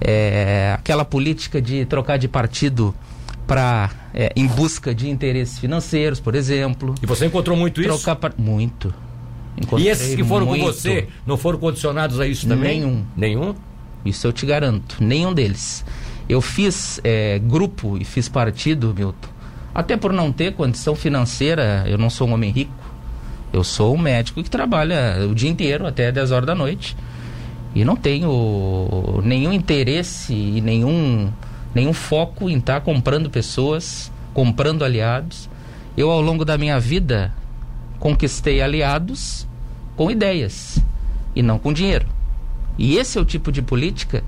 é, 0.00 0.72
aquela 0.78 1.04
política 1.04 1.60
de 1.60 1.84
trocar 1.84 2.18
de 2.18 2.28
partido 2.28 2.94
para 3.52 3.90
é, 4.14 4.32
em 4.34 4.46
busca 4.46 4.94
de 4.94 5.10
interesses 5.10 5.58
financeiros, 5.58 6.18
por 6.18 6.34
exemplo. 6.34 6.94
E 7.02 7.06
você 7.06 7.26
encontrou 7.26 7.54
muito 7.54 7.82
isso? 7.82 7.98
Trocar 8.02 8.32
muito. 8.38 8.92
Encontrei 9.60 9.88
e 9.88 9.90
esses 9.90 10.14
que 10.14 10.24
foram 10.24 10.46
muito. 10.46 10.64
com 10.64 10.72
você 10.72 11.08
não 11.26 11.36
foram 11.36 11.58
condicionados 11.58 12.18
a 12.18 12.26
isso 12.26 12.48
também? 12.48 12.80
Nenhum. 12.80 13.04
Nenhum? 13.14 13.54
Isso 14.06 14.26
eu 14.26 14.32
te 14.32 14.46
garanto, 14.46 14.96
nenhum 15.00 15.34
deles. 15.34 15.84
Eu 16.26 16.40
fiz 16.40 16.98
é, 17.04 17.38
grupo 17.38 17.98
e 18.00 18.04
fiz 18.06 18.26
partido, 18.26 18.94
Milton, 18.96 19.28
até 19.74 19.98
por 19.98 20.14
não 20.14 20.32
ter 20.32 20.54
condição 20.54 20.96
financeira, 20.96 21.84
eu 21.86 21.98
não 21.98 22.08
sou 22.08 22.26
um 22.28 22.32
homem 22.32 22.50
rico. 22.50 22.72
Eu 23.52 23.62
sou 23.62 23.94
um 23.94 23.98
médico 23.98 24.42
que 24.42 24.48
trabalha 24.48 25.26
o 25.30 25.34
dia 25.34 25.50
inteiro, 25.50 25.86
até 25.86 26.10
10 26.10 26.30
horas 26.30 26.46
da 26.46 26.54
noite. 26.54 26.96
E 27.74 27.84
não 27.84 27.96
tenho 27.96 29.20
nenhum 29.22 29.52
interesse 29.52 30.32
e 30.32 30.60
nenhum, 30.62 31.30
nenhum 31.74 31.92
foco 31.92 32.48
em 32.48 32.58
estar 32.58 32.74
tá 32.74 32.80
comprando 32.80 33.30
pessoas, 33.30 34.10
comprando 34.34 34.84
aliados. 34.84 35.48
Eu, 35.96 36.10
ao 36.10 36.20
longo 36.20 36.44
da 36.44 36.56
minha 36.56 36.78
vida, 36.80 37.32
conquistei 37.98 38.62
aliados 38.62 39.46
com 39.96 40.10
ideias 40.10 40.78
e 41.34 41.42
não 41.42 41.58
com 41.58 41.72
dinheiro. 41.72 42.06
E 42.78 42.96
esse 42.96 43.18
é 43.18 43.20
o 43.20 43.24
tipo 43.24 43.52
de 43.52 43.62
política 43.62 44.24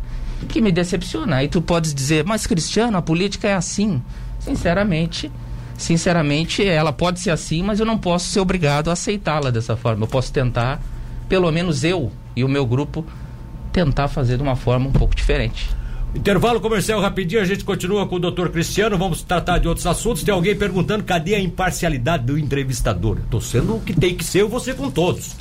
que 0.48 0.60
me 0.60 0.70
decepciona. 0.70 1.36
Aí 1.36 1.48
tu 1.48 1.62
podes 1.62 1.94
dizer, 1.94 2.24
mas 2.24 2.46
Cristiano, 2.46 2.96
a 2.96 3.02
política 3.02 3.48
é 3.48 3.54
assim. 3.54 4.02
Sinceramente, 4.38 5.32
sinceramente, 5.76 6.64
ela 6.64 6.92
pode 6.92 7.20
ser 7.20 7.30
assim, 7.30 7.62
mas 7.62 7.80
eu 7.80 7.86
não 7.86 7.98
posso 7.98 8.28
ser 8.28 8.40
obrigado 8.40 8.90
a 8.90 8.92
aceitá-la 8.92 9.50
dessa 9.50 9.76
forma. 9.76 10.04
Eu 10.04 10.08
posso 10.08 10.32
tentar, 10.32 10.80
pelo 11.28 11.50
menos 11.50 11.82
eu 11.82 12.12
e 12.36 12.44
o 12.44 12.48
meu 12.48 12.66
grupo, 12.66 13.04
tentar 13.72 14.08
fazer 14.08 14.36
de 14.36 14.42
uma 14.42 14.56
forma 14.56 14.86
um 14.88 14.92
pouco 14.92 15.14
diferente. 15.14 15.70
Intervalo 16.14 16.61
comercial 16.61 17.00
rapidinho, 17.00 17.42
a 17.42 17.44
gente 17.44 17.64
continua 17.64 18.06
com 18.06 18.16
o 18.16 18.21
doutor 18.21 18.49
Cristiano, 18.49 18.97
vamos 18.97 19.23
tratar 19.23 19.59
de 19.59 19.66
outros 19.66 19.87
assuntos. 19.87 20.23
Tem 20.23 20.33
alguém 20.33 20.54
perguntando 20.54 21.02
cadê 21.02 21.35
a 21.35 21.40
imparcialidade 21.40 22.25
do 22.25 22.38
entrevistador? 22.38 23.18
Estou 23.18 23.40
sendo 23.40 23.76
o 23.76 23.80
que 23.80 23.92
tem 23.92 24.14
que 24.14 24.25
ser, 24.25 24.42
eu 24.42 24.49
vou 24.49 24.61
ser 24.61 24.76
com 24.76 24.90
todos. 24.90 25.35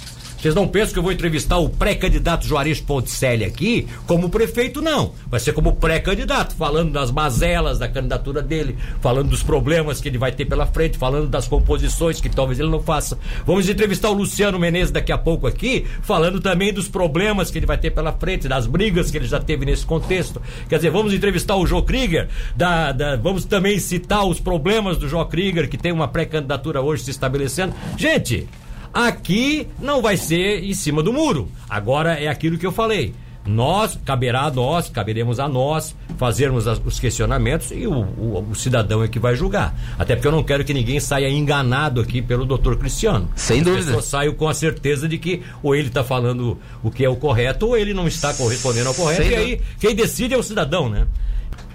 Vocês 0.44 0.56
não 0.56 0.68
pensam 0.68 0.92
que 0.92 1.00
eu 1.00 1.04
vou 1.04 1.14
entrevistar 1.14 1.58
o 1.58 1.70
pré-candidato 1.70 2.46
Juarez 2.46 2.82
Ponticelli 2.82 3.46
aqui 3.46 3.88
como 4.06 4.28
prefeito, 4.28 4.82
não. 4.82 5.14
Vai 5.28 5.40
ser 5.40 5.54
como 5.54 5.78
pré-candidato, 5.78 6.54
falando 6.54 6.92
das 6.92 7.12
mazelas 7.12 7.80
da 7.80 7.88
candidatura 7.88 8.42
dele, 8.42 8.76
falando 9.00 9.30
dos 9.30 9.42
problemas 9.42 10.02
que 10.02 10.10
ele 10.10 10.18
vai 10.18 10.34
ter 10.34 10.44
pela 10.44 10.66
frente, 10.66 10.98
falando 10.98 11.30
das 11.30 11.48
composições 11.48 12.20
que 12.20 12.28
talvez 12.28 12.60
ele 12.60 12.70
não 12.70 12.84
faça. 12.84 13.18
Vamos 13.46 13.70
entrevistar 13.70 14.10
o 14.10 14.14
Luciano 14.14 14.60
Menezes 14.60 14.92
daqui 14.92 15.14
a 15.14 15.18
pouco 15.18 15.48
aqui, 15.48 15.86
falando 16.02 16.42
também 16.42 16.74
dos 16.74 16.90
problemas 16.90 17.50
que 17.50 17.58
ele 17.58 17.66
vai 17.66 17.78
ter 17.78 17.92
pela 17.92 18.12
frente, 18.12 18.46
das 18.46 18.68
brigas 18.68 19.10
que 19.10 19.16
ele 19.16 19.28
já 19.28 19.40
teve 19.40 19.66
nesse 19.66 19.86
contexto. 19.86 20.42
Quer 20.68 20.76
dizer, 20.76 20.92
vamos 20.92 21.14
entrevistar 21.14 21.56
o 21.56 21.66
Joe 21.66 21.84
Krieger, 21.84 22.28
da, 22.54 22.92
da, 22.92 23.16
vamos 23.16 23.46
também 23.46 23.80
citar 23.80 24.26
os 24.26 24.42
problemas 24.42 24.98
do 24.98 25.08
Joe 25.08 25.26
Krieger, 25.26 25.70
que 25.70 25.78
tem 25.78 25.94
uma 25.94 26.10
pré-candidatura 26.10 26.82
hoje 26.82 27.04
se 27.04 27.12
estabelecendo. 27.12 27.74
Gente, 27.96 28.46
Aqui 28.94 29.68
não 29.80 30.02
vai 30.02 30.16
ser 30.18 30.64
em 30.64 30.74
cima 30.74 31.02
do 31.02 31.12
muro. 31.12 31.50
Agora 31.68 32.14
é 32.14 32.28
aquilo 32.28 32.58
que 32.58 32.66
eu 32.66 32.72
falei. 32.72 33.14
Nós, 33.46 34.00
caberá 34.06 34.44
a 34.44 34.52
nós, 34.52 34.88
caberemos 34.88 35.38
a 35.38 35.50
nós 35.50 35.94
fazermos 36.18 36.66
as, 36.66 36.80
os 36.84 36.98
questionamentos 37.00 37.72
e 37.72 37.86
o, 37.86 37.92
o, 37.92 38.48
o, 38.52 38.56
cidadão 38.56 39.04
é 39.04 39.08
que 39.08 39.20
vai 39.20 39.36
julgar. 39.36 39.76
Até 40.00 40.16
porque 40.16 40.28
eu 40.28 40.32
não 40.32 40.44
quero 40.44 40.64
que 40.64 40.74
ninguém 40.74 41.00
saia 41.00 41.30
enganado 41.30 42.00
aqui 42.00 42.22
pelo 42.22 42.46
doutor 42.46 42.78
Cristiano. 42.78 43.30
Sem 43.36 43.60
As 43.60 43.66
dúvida. 43.66 43.92
Eu 43.92 44.02
saio 44.02 44.34
com 44.36 44.48
a 44.48 44.54
certeza 44.54 45.10
de 45.10 45.18
que 45.18 45.42
ou 45.62 45.76
ele 45.76 45.90
está 45.90 46.04
falando 46.04 46.58
o 46.82 46.90
que 46.90 47.04
é 47.04 47.10
o 47.10 47.18
correto 47.18 47.68
ou 47.68 47.78
ele 47.78 47.94
não 47.94 48.08
está 48.08 48.34
correspondendo 48.34 48.88
ao 48.88 48.96
correto. 48.96 49.24
Sem 49.24 49.32
e 49.32 49.36
aí 49.36 49.62
quem 49.78 49.94
decide 49.94 50.34
é 50.34 50.38
o 50.38 50.44
cidadão, 50.44 50.88
né? 50.88 51.06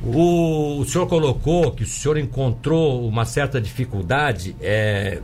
O, 0.03 0.79
o, 0.79 0.85
senhor 0.85 1.07
colocou 1.07 1.73
que 1.73 1.83
o 1.83 1.87
senhor 1.87 2.17
encontrou 2.17 3.07
uma 3.07 3.25
certa 3.25 3.61
dificuldade 3.61 4.55
é, 4.61 5.21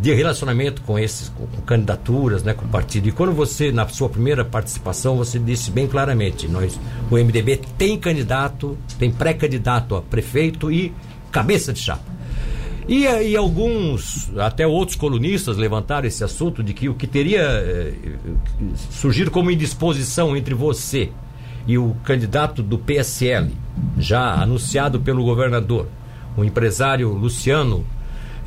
de 0.00 0.14
relacionamento 0.14 0.82
com 0.82 0.98
esses, 0.98 1.28
com, 1.30 1.46
candidaturas, 1.62 2.42
né, 2.42 2.54
com 2.54 2.64
o 2.64 2.68
partido. 2.68 3.08
E 3.08 3.12
quando 3.12 3.32
você, 3.32 3.72
na 3.72 3.86
sua 3.88 4.08
primeira 4.08 4.44
participação, 4.44 5.16
você 5.16 5.38
disse 5.38 5.70
bem 5.70 5.86
claramente, 5.86 6.46
nós, 6.46 6.78
o 7.10 7.16
MDB 7.16 7.60
tem 7.76 7.98
candidato, 7.98 8.76
tem 8.98 9.10
pré-candidato 9.10 9.96
a 9.96 10.02
prefeito 10.02 10.70
e 10.70 10.92
cabeça 11.30 11.72
de 11.72 11.80
chapa. 11.80 12.18
E, 12.88 13.04
e 13.04 13.36
alguns, 13.36 14.30
até 14.38 14.66
outros 14.66 14.96
colunistas 14.96 15.58
levantaram 15.58 16.08
esse 16.08 16.24
assunto 16.24 16.62
de 16.62 16.72
que 16.72 16.88
o 16.88 16.94
que 16.94 17.06
teria 17.06 17.42
eh, 17.42 17.92
surgido 18.90 19.30
como 19.30 19.50
indisposição 19.50 20.34
entre 20.34 20.54
você 20.54 21.10
e 21.66 21.76
o 21.76 21.94
candidato 22.02 22.62
do 22.62 22.78
PSL, 22.78 23.54
já 23.98 24.40
anunciado 24.40 24.98
pelo 25.00 25.22
governador, 25.22 25.86
o 26.34 26.42
empresário 26.42 27.10
Luciano, 27.10 27.84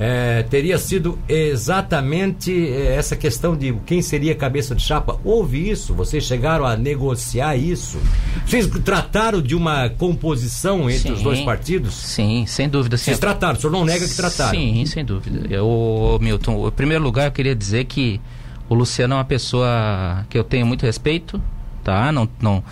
é, 0.04 0.42
teria 0.42 0.80
sido 0.80 1.20
exatamente 1.30 2.52
é, 2.52 2.96
essa 2.96 3.16
questão 3.16 3.56
de 3.56 3.72
quem 3.86 4.02
seria 4.02 4.34
cabeça 4.34 4.74
de 4.74 4.82
chapa. 4.82 5.20
Houve 5.24 5.70
isso? 5.70 5.94
Vocês 5.94 6.24
chegaram 6.24 6.66
a 6.66 6.76
negociar 6.76 7.56
isso? 7.56 8.00
Vocês 8.44 8.66
trataram 8.84 9.40
de 9.40 9.54
uma 9.54 9.90
composição 9.90 10.90
entre 10.90 11.10
sim, 11.10 11.12
os 11.12 11.22
dois 11.22 11.40
partidos? 11.42 11.94
Sim, 11.94 12.48
sem 12.48 12.68
dúvida. 12.68 12.98
Sim. 12.98 13.04
Vocês 13.04 13.20
trataram, 13.20 13.54
o 13.54 13.62
senhor 13.62 13.72
não 13.72 13.86
nega 13.86 14.08
que 14.08 14.16
trataram? 14.16 14.60
Sim, 14.60 14.84
sem 14.88 15.06
dúvida. 15.06 15.46
Eu, 15.54 16.18
Milton, 16.20 16.68
em 16.68 16.72
primeiro 16.72 17.04
lugar 17.04 17.28
eu 17.28 17.32
queria 17.32 17.56
dizer 17.56 17.86
que 17.86 18.20
o 18.68 18.74
Luciano 18.74 19.14
é 19.14 19.18
uma 19.18 19.26
pessoa 19.26 20.26
que 20.32 20.36
eu 20.36 20.44
tenho 20.44 20.66
muito 20.66 20.84
respeito, 20.84 21.40
tá? 21.84 22.12
Não, 22.12 22.28
não, 22.42 22.64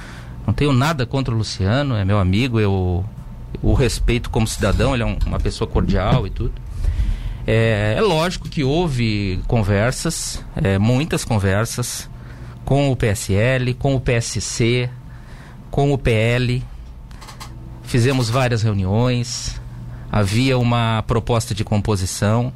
não 0.48 0.54
tenho 0.54 0.74
nada 0.74 1.06
contra 1.06 1.32
o 1.32 1.38
Luciano, 1.38 1.96
é 1.96 2.04
meu 2.04 2.18
amigo, 2.18 2.60
eu 2.60 3.06
o 3.62 3.74
respeito 3.74 4.32
como 4.32 4.48
cidadão, 4.48 4.96
ele 4.96 5.04
é 5.04 5.06
um, 5.06 5.18
uma 5.28 5.40
pessoa 5.40 5.68
cordial 5.68 6.26
e 6.26 6.32
tudo. 6.32 6.69
É, 7.52 7.96
é 7.98 8.02
lógico 8.02 8.48
que 8.48 8.64
houve 8.64 9.40
conversas, 9.48 10.40
é, 10.56 10.78
muitas 10.78 11.26
conversas, 11.26 12.08
com 12.64 12.92
o 12.92 12.96
PSL, 12.96 13.74
com 13.74 13.96
o 13.96 14.00
PSC, 14.00 14.88
com 15.72 15.92
o 15.92 15.98
PL. 15.98 16.64
Fizemos 17.82 18.30
várias 18.30 18.62
reuniões, 18.62 19.60
havia 20.12 20.60
uma 20.60 21.04
proposta 21.08 21.56
de 21.56 21.64
composição, 21.64 22.54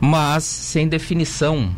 mas 0.00 0.42
sem 0.42 0.88
definição 0.88 1.70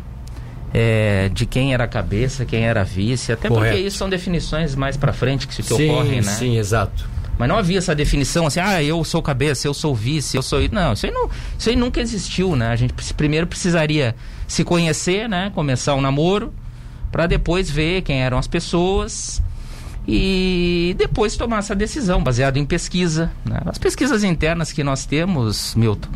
é, 0.73 1.29
de 1.31 1.45
quem 1.45 1.75
era 1.75 1.83
a 1.83 1.87
cabeça, 1.87 2.43
quem 2.43 2.63
era 2.63 2.81
a 2.81 2.83
vice, 2.83 3.31
até 3.31 3.49
Correto. 3.49 3.75
porque 3.75 3.87
isso 3.87 3.97
são 3.99 4.09
definições 4.09 4.73
mais 4.73 4.97
para 4.97 5.13
frente 5.13 5.47
que 5.47 5.53
se 5.53 5.61
que 5.61 5.73
ocorrem, 5.73 6.21
né? 6.21 6.31
Sim, 6.31 6.57
exato. 6.57 7.07
Mas 7.41 7.49
não 7.49 7.57
havia 7.57 7.79
essa 7.79 7.95
definição 7.95 8.45
assim, 8.45 8.59
ah, 8.59 8.83
eu 8.83 9.03
sou 9.03 9.19
cabeça, 9.19 9.67
eu 9.67 9.73
sou 9.73 9.95
vice, 9.95 10.37
eu 10.37 10.43
sou. 10.43 10.59
Não, 10.71 10.93
isso 10.93 11.07
aí, 11.07 11.11
não, 11.11 11.27
isso 11.57 11.69
aí 11.71 11.75
nunca 11.75 11.99
existiu, 11.99 12.55
né? 12.55 12.67
A 12.67 12.75
gente 12.75 12.93
primeiro 13.15 13.47
precisaria 13.47 14.15
se 14.47 14.63
conhecer, 14.63 15.27
né? 15.27 15.51
Começar 15.55 15.95
um 15.95 16.01
namoro, 16.01 16.53
para 17.11 17.25
depois 17.25 17.67
ver 17.67 18.03
quem 18.03 18.21
eram 18.21 18.37
as 18.37 18.45
pessoas 18.45 19.41
e 20.07 20.95
depois 20.99 21.35
tomar 21.35 21.57
essa 21.57 21.73
decisão, 21.73 22.21
baseado 22.21 22.57
em 22.57 22.65
pesquisa. 22.65 23.31
Né? 23.43 23.59
As 23.65 23.79
pesquisas 23.79 24.23
internas 24.23 24.71
que 24.71 24.83
nós 24.83 25.07
temos, 25.07 25.73
Milton, 25.73 26.09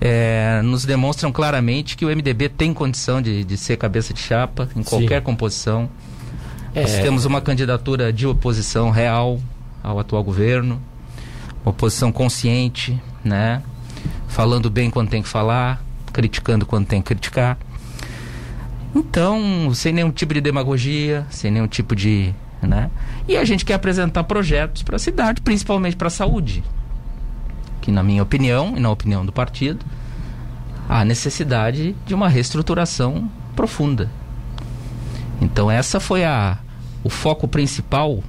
é, 0.00 0.60
nos 0.62 0.84
demonstram 0.84 1.32
claramente 1.32 1.96
que 1.96 2.04
o 2.04 2.08
MDB 2.08 2.48
tem 2.50 2.72
condição 2.72 3.20
de, 3.20 3.42
de 3.42 3.56
ser 3.56 3.78
cabeça 3.78 4.14
de 4.14 4.20
chapa 4.20 4.68
em 4.76 4.84
qualquer 4.84 5.18
Sim. 5.18 5.24
composição. 5.24 5.90
É. 6.72 6.82
Nós 6.82 6.92
temos 7.00 7.24
uma 7.24 7.40
candidatura 7.40 8.12
de 8.12 8.28
oposição 8.28 8.90
real 8.90 9.40
ao 9.82 9.98
atual 9.98 10.22
governo, 10.22 10.80
uma 11.64 11.70
oposição 11.70 12.12
consciente, 12.12 13.00
né? 13.24 13.62
Falando 14.28 14.70
bem 14.70 14.90
quando 14.90 15.10
tem 15.10 15.22
que 15.22 15.28
falar, 15.28 15.82
criticando 16.12 16.64
quando 16.64 16.86
tem 16.86 17.00
que 17.00 17.08
criticar. 17.08 17.58
Então, 18.94 19.72
sem 19.74 19.92
nenhum 19.92 20.10
tipo 20.10 20.34
de 20.34 20.40
demagogia, 20.40 21.26
sem 21.30 21.50
nenhum 21.50 21.66
tipo 21.66 21.96
de. 21.96 22.34
Né? 22.60 22.90
E 23.26 23.36
a 23.36 23.44
gente 23.44 23.64
quer 23.64 23.74
apresentar 23.74 24.22
projetos 24.24 24.82
para 24.82 24.96
a 24.96 24.98
cidade, 24.98 25.40
principalmente 25.40 25.96
para 25.96 26.06
a 26.06 26.10
saúde 26.10 26.62
que, 27.82 27.90
na 27.90 28.02
minha 28.02 28.22
opinião 28.22 28.74
e 28.76 28.80
na 28.80 28.88
opinião 28.88 29.26
do 29.26 29.32
partido, 29.32 29.84
há 30.88 31.04
necessidade 31.04 31.94
de 32.06 32.14
uma 32.14 32.28
reestruturação 32.28 33.28
profunda. 33.54 34.08
Então 35.40 35.70
essa 35.70 36.00
foi 36.00 36.24
a, 36.24 36.58
o 37.02 37.10
foco 37.10 37.46
principal 37.46 38.22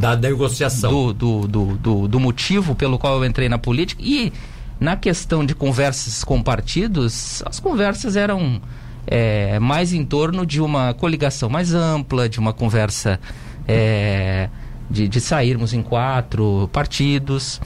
da 0.00 0.16
negociação 0.16 0.90
do, 0.90 1.12
do, 1.12 1.46
do, 1.46 1.76
do, 1.76 2.08
do 2.08 2.20
motivo 2.20 2.74
pelo 2.74 2.98
qual 2.98 3.18
eu 3.18 3.24
entrei 3.24 3.50
na 3.50 3.58
política 3.58 4.02
e 4.02 4.32
na 4.80 4.96
questão 4.96 5.44
de 5.44 5.54
conversas 5.54 6.24
com 6.24 6.42
partidos, 6.42 7.42
as 7.44 7.60
conversas 7.60 8.16
eram 8.16 8.62
é, 9.06 9.58
mais 9.58 9.92
em 9.92 10.02
torno 10.02 10.46
de 10.46 10.58
uma 10.58 10.94
coligação 10.94 11.50
mais 11.50 11.74
ampla, 11.74 12.30
de 12.30 12.38
uma 12.38 12.54
conversa 12.54 13.20
é, 13.68 14.48
de, 14.90 15.06
de 15.06 15.20
sairmos 15.20 15.74
em 15.74 15.82
quatro 15.82 16.70
partidos 16.72 17.60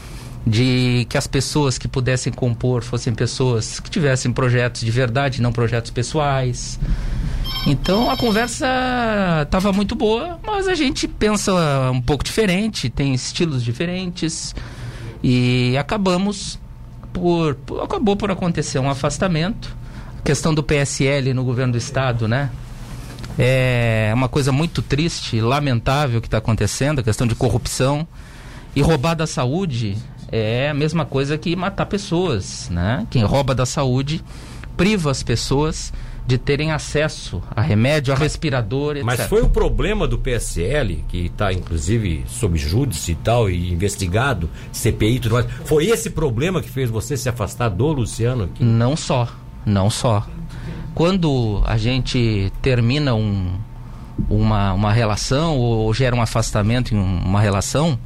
de 0.44 1.06
que 1.08 1.16
as 1.16 1.28
pessoas 1.28 1.78
que 1.78 1.86
pudessem 1.86 2.32
compor 2.32 2.82
fossem 2.82 3.14
pessoas 3.14 3.78
que 3.78 3.88
tivessem 3.88 4.32
projetos 4.32 4.80
de 4.80 4.90
verdade, 4.90 5.40
não 5.40 5.52
projetos 5.52 5.92
pessoais. 5.92 6.80
Então 7.66 8.10
a 8.10 8.16
conversa 8.16 8.66
estava 9.42 9.72
muito 9.72 9.94
boa, 9.94 10.38
mas 10.46 10.68
a 10.68 10.74
gente 10.74 11.08
pensa 11.08 11.52
um 11.90 12.00
pouco 12.00 12.22
diferente, 12.22 12.90
tem 12.90 13.14
estilos 13.14 13.64
diferentes 13.64 14.54
e 15.22 15.74
acabamos 15.78 16.58
por, 17.10 17.54
por 17.54 17.82
acabou 17.82 18.16
por 18.16 18.30
acontecer 18.30 18.78
um 18.78 18.90
afastamento. 18.90 19.74
A 20.18 20.22
questão 20.22 20.54
do 20.54 20.62
PSL 20.62 21.32
no 21.32 21.42
governo 21.42 21.72
do 21.72 21.78
estado, 21.78 22.28
né? 22.28 22.50
É 23.38 24.12
uma 24.14 24.28
coisa 24.28 24.52
muito 24.52 24.82
triste, 24.82 25.40
lamentável 25.40 26.20
que 26.20 26.26
está 26.26 26.38
acontecendo, 26.38 26.98
a 26.98 27.02
questão 27.02 27.26
de 27.26 27.34
corrupção 27.34 28.06
e 28.76 28.82
roubar 28.82 29.14
da 29.14 29.26
saúde 29.26 29.96
é 30.30 30.68
a 30.68 30.74
mesma 30.74 31.04
coisa 31.06 31.38
que 31.38 31.56
matar 31.56 31.86
pessoas, 31.86 32.68
né? 32.68 33.06
Quem 33.10 33.24
rouba 33.24 33.54
da 33.54 33.64
saúde 33.64 34.22
priva 34.76 35.10
as 35.10 35.22
pessoas 35.22 35.92
de 36.26 36.38
terem 36.38 36.72
acesso 36.72 37.42
a 37.54 37.60
remédio, 37.60 38.12
a 38.12 38.16
respirador, 38.16 38.96
etc. 38.96 39.04
Mas 39.04 39.20
foi 39.22 39.42
o 39.42 39.48
problema 39.48 40.08
do 40.08 40.18
PSL, 40.18 41.04
que 41.08 41.26
está 41.26 41.52
inclusive 41.52 42.24
sob 42.26 42.56
júdice 42.58 43.12
e 43.12 43.14
tal, 43.16 43.50
e 43.50 43.72
investigado, 43.72 44.48
CPI 44.72 45.16
e 45.16 45.20
tudo 45.20 45.34
mais. 45.34 45.46
Foi 45.64 45.86
esse 45.86 46.10
problema 46.10 46.62
que 46.62 46.70
fez 46.70 46.88
você 46.88 47.16
se 47.16 47.28
afastar 47.28 47.68
do 47.68 47.86
Luciano? 47.88 48.44
Aqui? 48.44 48.64
Não 48.64 48.96
só, 48.96 49.28
não 49.66 49.90
só. 49.90 50.26
Quando 50.94 51.62
a 51.66 51.76
gente 51.76 52.50
termina 52.62 53.14
um, 53.14 53.58
uma, 54.28 54.72
uma 54.72 54.92
relação 54.92 55.58
ou 55.58 55.92
gera 55.92 56.14
um 56.14 56.22
afastamento 56.22 56.94
em 56.94 56.98
uma 56.98 57.40
relação, 57.40 57.98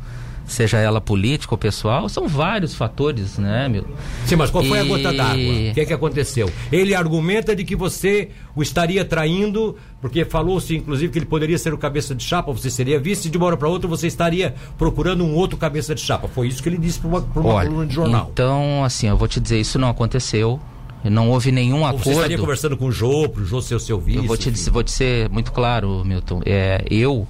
seja 0.48 0.78
ela 0.78 1.00
política 1.00 1.54
ou 1.54 1.58
pessoal, 1.58 2.08
são 2.08 2.26
vários 2.26 2.74
fatores, 2.74 3.38
né, 3.38 3.68
meu? 3.68 3.84
Sim, 4.26 4.36
mas 4.36 4.50
qual 4.50 4.64
foi 4.64 4.78
e... 4.78 4.80
a 4.80 4.84
gota 4.84 5.12
d'água? 5.12 5.70
O 5.70 5.74
que 5.74 5.80
é 5.80 5.84
que 5.84 5.92
aconteceu? 5.92 6.50
Ele 6.72 6.94
argumenta 6.94 7.54
de 7.54 7.64
que 7.64 7.76
você 7.76 8.30
o 8.56 8.62
estaria 8.62 9.04
traindo, 9.04 9.76
porque 10.00 10.24
falou-se, 10.24 10.74
inclusive, 10.74 11.12
que 11.12 11.18
ele 11.18 11.26
poderia 11.26 11.58
ser 11.58 11.72
o 11.72 11.78
cabeça 11.78 12.14
de 12.14 12.24
chapa, 12.24 12.50
você 12.50 12.70
seria 12.70 12.98
vice, 12.98 13.28
e 13.28 13.30
de 13.30 13.36
uma 13.36 13.46
hora 13.46 13.56
para 13.56 13.68
outra 13.68 13.88
você 13.88 14.06
estaria 14.06 14.54
procurando 14.76 15.24
um 15.24 15.34
outro 15.34 15.56
cabeça 15.56 15.94
de 15.94 16.00
chapa. 16.00 16.26
Foi 16.26 16.48
isso 16.48 16.62
que 16.62 16.68
ele 16.68 16.78
disse 16.78 16.98
para 16.98 17.08
uma, 17.08 17.20
uma 17.20 17.46
Olha, 17.46 17.68
coluna 17.68 17.86
de 17.86 17.94
jornal. 17.94 18.30
Então, 18.32 18.82
assim, 18.82 19.06
eu 19.06 19.16
vou 19.16 19.28
te 19.28 19.38
dizer, 19.38 19.60
isso 19.60 19.78
não 19.78 19.88
aconteceu. 19.88 20.58
Não 21.04 21.30
houve 21.30 21.52
nenhum 21.52 21.86
acordo. 21.86 22.04
Você 22.04 22.10
estaria 22.10 22.38
conversando 22.38 22.76
com 22.76 22.86
o 22.86 22.92
Jô, 22.92 23.28
para 23.28 23.42
o 23.42 23.46
Jô 23.46 23.62
ser 23.62 23.76
o 23.76 23.80
seu 23.80 24.00
vice? 24.00 24.18
Eu 24.18 24.24
vou 24.24 24.36
te, 24.36 24.50
vou 24.70 24.82
te 24.82 24.90
ser 24.90 25.28
muito 25.28 25.52
claro, 25.52 26.04
Milton. 26.04 26.40
É, 26.44 26.84
eu 26.90 27.26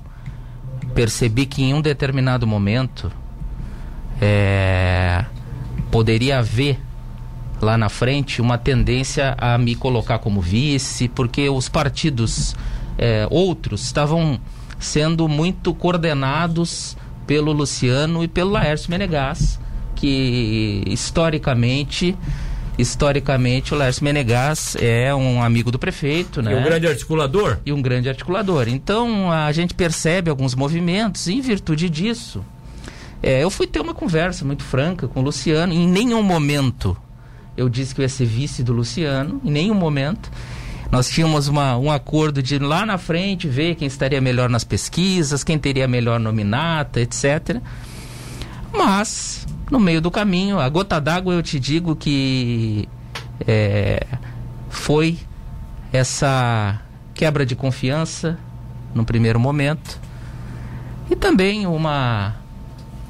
percebi 0.98 1.46
que 1.46 1.62
em 1.62 1.74
um 1.74 1.80
determinado 1.80 2.44
momento 2.44 3.12
é, 4.20 5.24
poderia 5.92 6.40
haver 6.40 6.76
lá 7.60 7.78
na 7.78 7.88
frente 7.88 8.42
uma 8.42 8.58
tendência 8.58 9.36
a 9.38 9.56
me 9.56 9.76
colocar 9.76 10.18
como 10.18 10.40
vice, 10.40 11.06
porque 11.06 11.48
os 11.48 11.68
partidos 11.68 12.56
é, 12.98 13.28
outros 13.30 13.84
estavam 13.84 14.40
sendo 14.80 15.28
muito 15.28 15.72
coordenados 15.72 16.96
pelo 17.28 17.52
Luciano 17.52 18.24
e 18.24 18.26
pelo 18.26 18.50
Laércio 18.50 18.90
Menegás, 18.90 19.60
que 19.94 20.82
historicamente 20.84 22.16
historicamente 22.78 23.74
o 23.74 23.76
Laércio 23.76 24.04
Menegás 24.04 24.76
é 24.80 25.12
um 25.14 25.42
amigo 25.42 25.70
do 25.70 25.78
prefeito, 25.78 26.40
né? 26.40 26.52
E 26.52 26.54
um 26.54 26.62
grande 26.62 26.86
articulador? 26.86 27.58
E 27.66 27.72
um 27.72 27.82
grande 27.82 28.08
articulador. 28.08 28.68
Então 28.68 29.30
a 29.30 29.50
gente 29.52 29.74
percebe 29.74 30.30
alguns 30.30 30.54
movimentos 30.54 31.26
e 31.26 31.34
em 31.34 31.40
virtude 31.40 31.90
disso, 31.90 32.44
é, 33.22 33.42
eu 33.42 33.50
fui 33.50 33.66
ter 33.66 33.80
uma 33.80 33.92
conversa 33.92 34.44
muito 34.44 34.62
franca 34.62 35.08
com 35.08 35.20
o 35.20 35.22
Luciano. 35.22 35.72
Em 35.72 35.88
nenhum 35.88 36.22
momento 36.22 36.96
eu 37.56 37.68
disse 37.68 37.92
que 37.92 38.00
eu 38.00 38.04
ia 38.04 38.08
ser 38.08 38.24
vice 38.24 38.62
do 38.62 38.72
Luciano, 38.72 39.40
em 39.44 39.50
nenhum 39.50 39.74
momento. 39.74 40.30
Nós 40.90 41.08
tínhamos 41.08 41.48
uma, 41.48 41.76
um 41.76 41.90
acordo 41.90 42.42
de 42.42 42.58
lá 42.58 42.86
na 42.86 42.96
frente 42.96 43.48
ver 43.48 43.74
quem 43.74 43.86
estaria 43.86 44.20
melhor 44.20 44.48
nas 44.48 44.64
pesquisas, 44.64 45.44
quem 45.44 45.58
teria 45.58 45.88
melhor 45.88 46.18
nominata, 46.20 47.00
etc. 47.00 47.60
Mas, 48.72 49.46
no 49.70 49.78
meio 49.78 50.00
do 50.00 50.10
caminho, 50.10 50.58
a 50.58 50.68
gota 50.68 51.00
d'água 51.00 51.34
eu 51.34 51.42
te 51.42 51.58
digo 51.58 51.94
que 51.94 52.88
é, 53.46 54.06
foi 54.68 55.18
essa 55.92 56.80
quebra 57.14 57.44
de 57.44 57.54
confiança 57.54 58.38
no 58.94 59.04
primeiro 59.04 59.38
momento 59.38 60.00
e 61.10 61.16
também 61.16 61.66
uma 61.66 62.36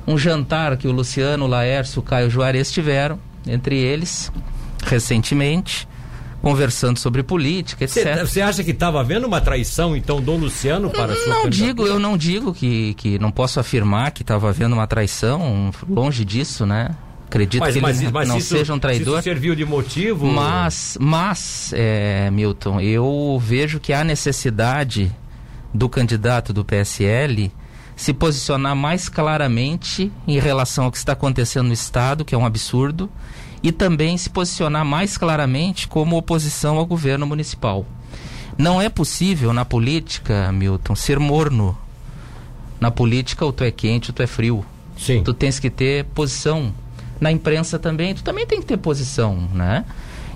um 0.06 0.16
jantar 0.16 0.76
que 0.78 0.88
o 0.88 0.92
Luciano, 0.92 1.44
o 1.44 1.48
Laércio, 1.48 2.00
o 2.00 2.02
Caio 2.02 2.30
Juarez 2.30 2.72
tiveram, 2.72 3.18
entre 3.46 3.76
eles, 3.76 4.32
recentemente, 4.82 5.86
conversando 6.40 6.98
sobre 6.98 7.22
política, 7.22 7.84
etc. 7.84 8.20
Você 8.20 8.40
acha 8.40 8.62
que 8.62 8.70
estava 8.70 9.00
havendo 9.00 9.26
uma 9.26 9.40
traição, 9.40 9.96
então, 9.96 10.20
do 10.20 10.36
Luciano 10.36 10.90
para 10.90 11.08
não, 11.08 11.14
a 11.14 11.16
sua 11.16 11.34
Não 11.34 11.50
digo, 11.50 11.86
eu 11.86 11.98
não 11.98 12.16
digo 12.16 12.54
que, 12.54 12.94
que 12.94 13.18
não 13.18 13.30
posso 13.30 13.58
afirmar 13.58 14.12
que 14.12 14.22
estava 14.22 14.48
havendo 14.48 14.74
uma 14.74 14.86
traição, 14.86 15.70
longe 15.88 16.24
disso, 16.24 16.64
né? 16.64 16.94
Acredito 17.26 17.60
mas, 17.60 17.74
que 17.74 17.80
mas, 17.80 18.00
ele 18.00 18.10
mas 18.10 18.28
não 18.28 18.38
isso, 18.38 18.56
seja 18.56 18.72
um 18.72 18.78
traidor. 18.78 19.18
Isso 19.18 19.24
serviu 19.24 19.54
de 19.54 19.64
motivo? 19.64 20.26
Mas, 20.26 20.96
mas 20.98 21.72
é, 21.74 22.30
Milton, 22.30 22.80
eu 22.80 23.38
vejo 23.42 23.78
que 23.78 23.92
há 23.92 24.02
necessidade 24.02 25.14
do 25.74 25.88
candidato 25.90 26.54
do 26.54 26.64
PSL 26.64 27.52
se 27.94 28.14
posicionar 28.14 28.74
mais 28.74 29.08
claramente 29.08 30.10
em 30.26 30.38
relação 30.38 30.84
ao 30.84 30.90
que 30.90 30.96
está 30.96 31.12
acontecendo 31.12 31.66
no 31.66 31.72
Estado, 31.72 32.24
que 32.24 32.34
é 32.34 32.38
um 32.38 32.46
absurdo, 32.46 33.10
e 33.62 33.72
também 33.72 34.16
se 34.16 34.30
posicionar 34.30 34.84
mais 34.84 35.16
claramente 35.16 35.88
como 35.88 36.16
oposição 36.16 36.78
ao 36.78 36.86
governo 36.86 37.26
municipal. 37.26 37.84
Não 38.56 38.80
é 38.80 38.88
possível 38.88 39.52
na 39.52 39.64
política, 39.64 40.50
Milton, 40.52 40.94
ser 40.94 41.18
morno. 41.18 41.76
Na 42.80 42.90
política, 42.90 43.44
ou 43.44 43.52
tu 43.52 43.64
é 43.64 43.70
quente 43.70 44.10
ou 44.10 44.14
tu 44.14 44.22
é 44.22 44.26
frio. 44.26 44.64
Sim. 44.96 45.22
Tu 45.22 45.32
tens 45.32 45.58
que 45.58 45.70
ter 45.70 46.04
posição. 46.06 46.72
Na 47.20 47.32
imprensa 47.32 47.78
também, 47.78 48.14
tu 48.14 48.22
também 48.22 48.46
tem 48.46 48.60
que 48.60 48.66
ter 48.66 48.76
posição, 48.76 49.36
né? 49.52 49.84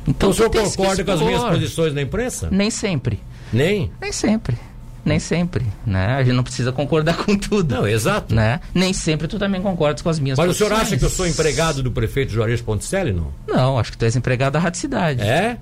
Então, 0.06 0.30
então 0.30 0.30
o 0.30 0.34
senhor 0.34 0.50
concorda 0.50 1.04
com 1.04 1.12
as 1.12 1.20
minhas 1.20 1.42
posições 1.42 1.94
na 1.94 2.02
imprensa? 2.02 2.48
Nem 2.50 2.70
sempre. 2.70 3.20
Nem? 3.52 3.90
Nem 4.00 4.12
sempre. 4.12 4.56
Nem 5.04 5.18
sempre, 5.18 5.66
né? 5.84 6.14
A 6.14 6.22
gente 6.22 6.34
não 6.34 6.44
precisa 6.44 6.70
concordar 6.70 7.16
com 7.24 7.36
tudo. 7.36 7.74
Não, 7.74 7.86
exato. 7.86 8.34
Né? 8.34 8.60
Nem 8.72 8.92
sempre 8.92 9.26
tu 9.26 9.38
também 9.38 9.60
concordas 9.60 10.00
com 10.02 10.08
as 10.08 10.18
minhas 10.18 10.38
Mas 10.38 10.46
posições. 10.46 10.70
o 10.70 10.74
senhor 10.74 10.80
acha 10.82 10.96
que 10.96 11.04
eu 11.04 11.10
sou 11.10 11.26
empregado 11.26 11.82
do 11.82 11.90
prefeito 11.90 12.32
Juarez 12.32 12.60
Ponticelli, 12.60 13.12
não? 13.12 13.32
Não, 13.48 13.78
acho 13.78 13.90
que 13.90 13.98
tu 13.98 14.04
és 14.04 14.14
empregado 14.14 14.52
da 14.52 14.58
Rádio 14.60 14.80
Cidade. 14.80 15.22
É? 15.22 15.58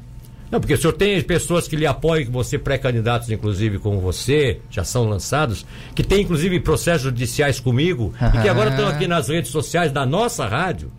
Não, 0.50 0.58
porque 0.58 0.74
o 0.74 0.78
senhor 0.78 0.92
tem 0.92 1.22
pessoas 1.22 1.68
que 1.68 1.76
lhe 1.76 1.86
apoiam, 1.86 2.24
que 2.24 2.30
você, 2.30 2.58
pré-candidatos, 2.58 3.30
inclusive, 3.30 3.78
como 3.78 4.00
você, 4.00 4.60
já 4.68 4.82
são 4.82 5.08
lançados, 5.08 5.64
que 5.94 6.02
tem, 6.02 6.22
inclusive, 6.22 6.58
processos 6.58 7.02
judiciais 7.02 7.60
comigo, 7.60 8.12
e 8.34 8.42
que 8.42 8.48
agora 8.48 8.70
estão 8.70 8.88
aqui 8.88 9.06
nas 9.06 9.28
redes 9.28 9.50
sociais 9.50 9.92
da 9.92 10.04
nossa 10.04 10.46
rádio 10.46 10.90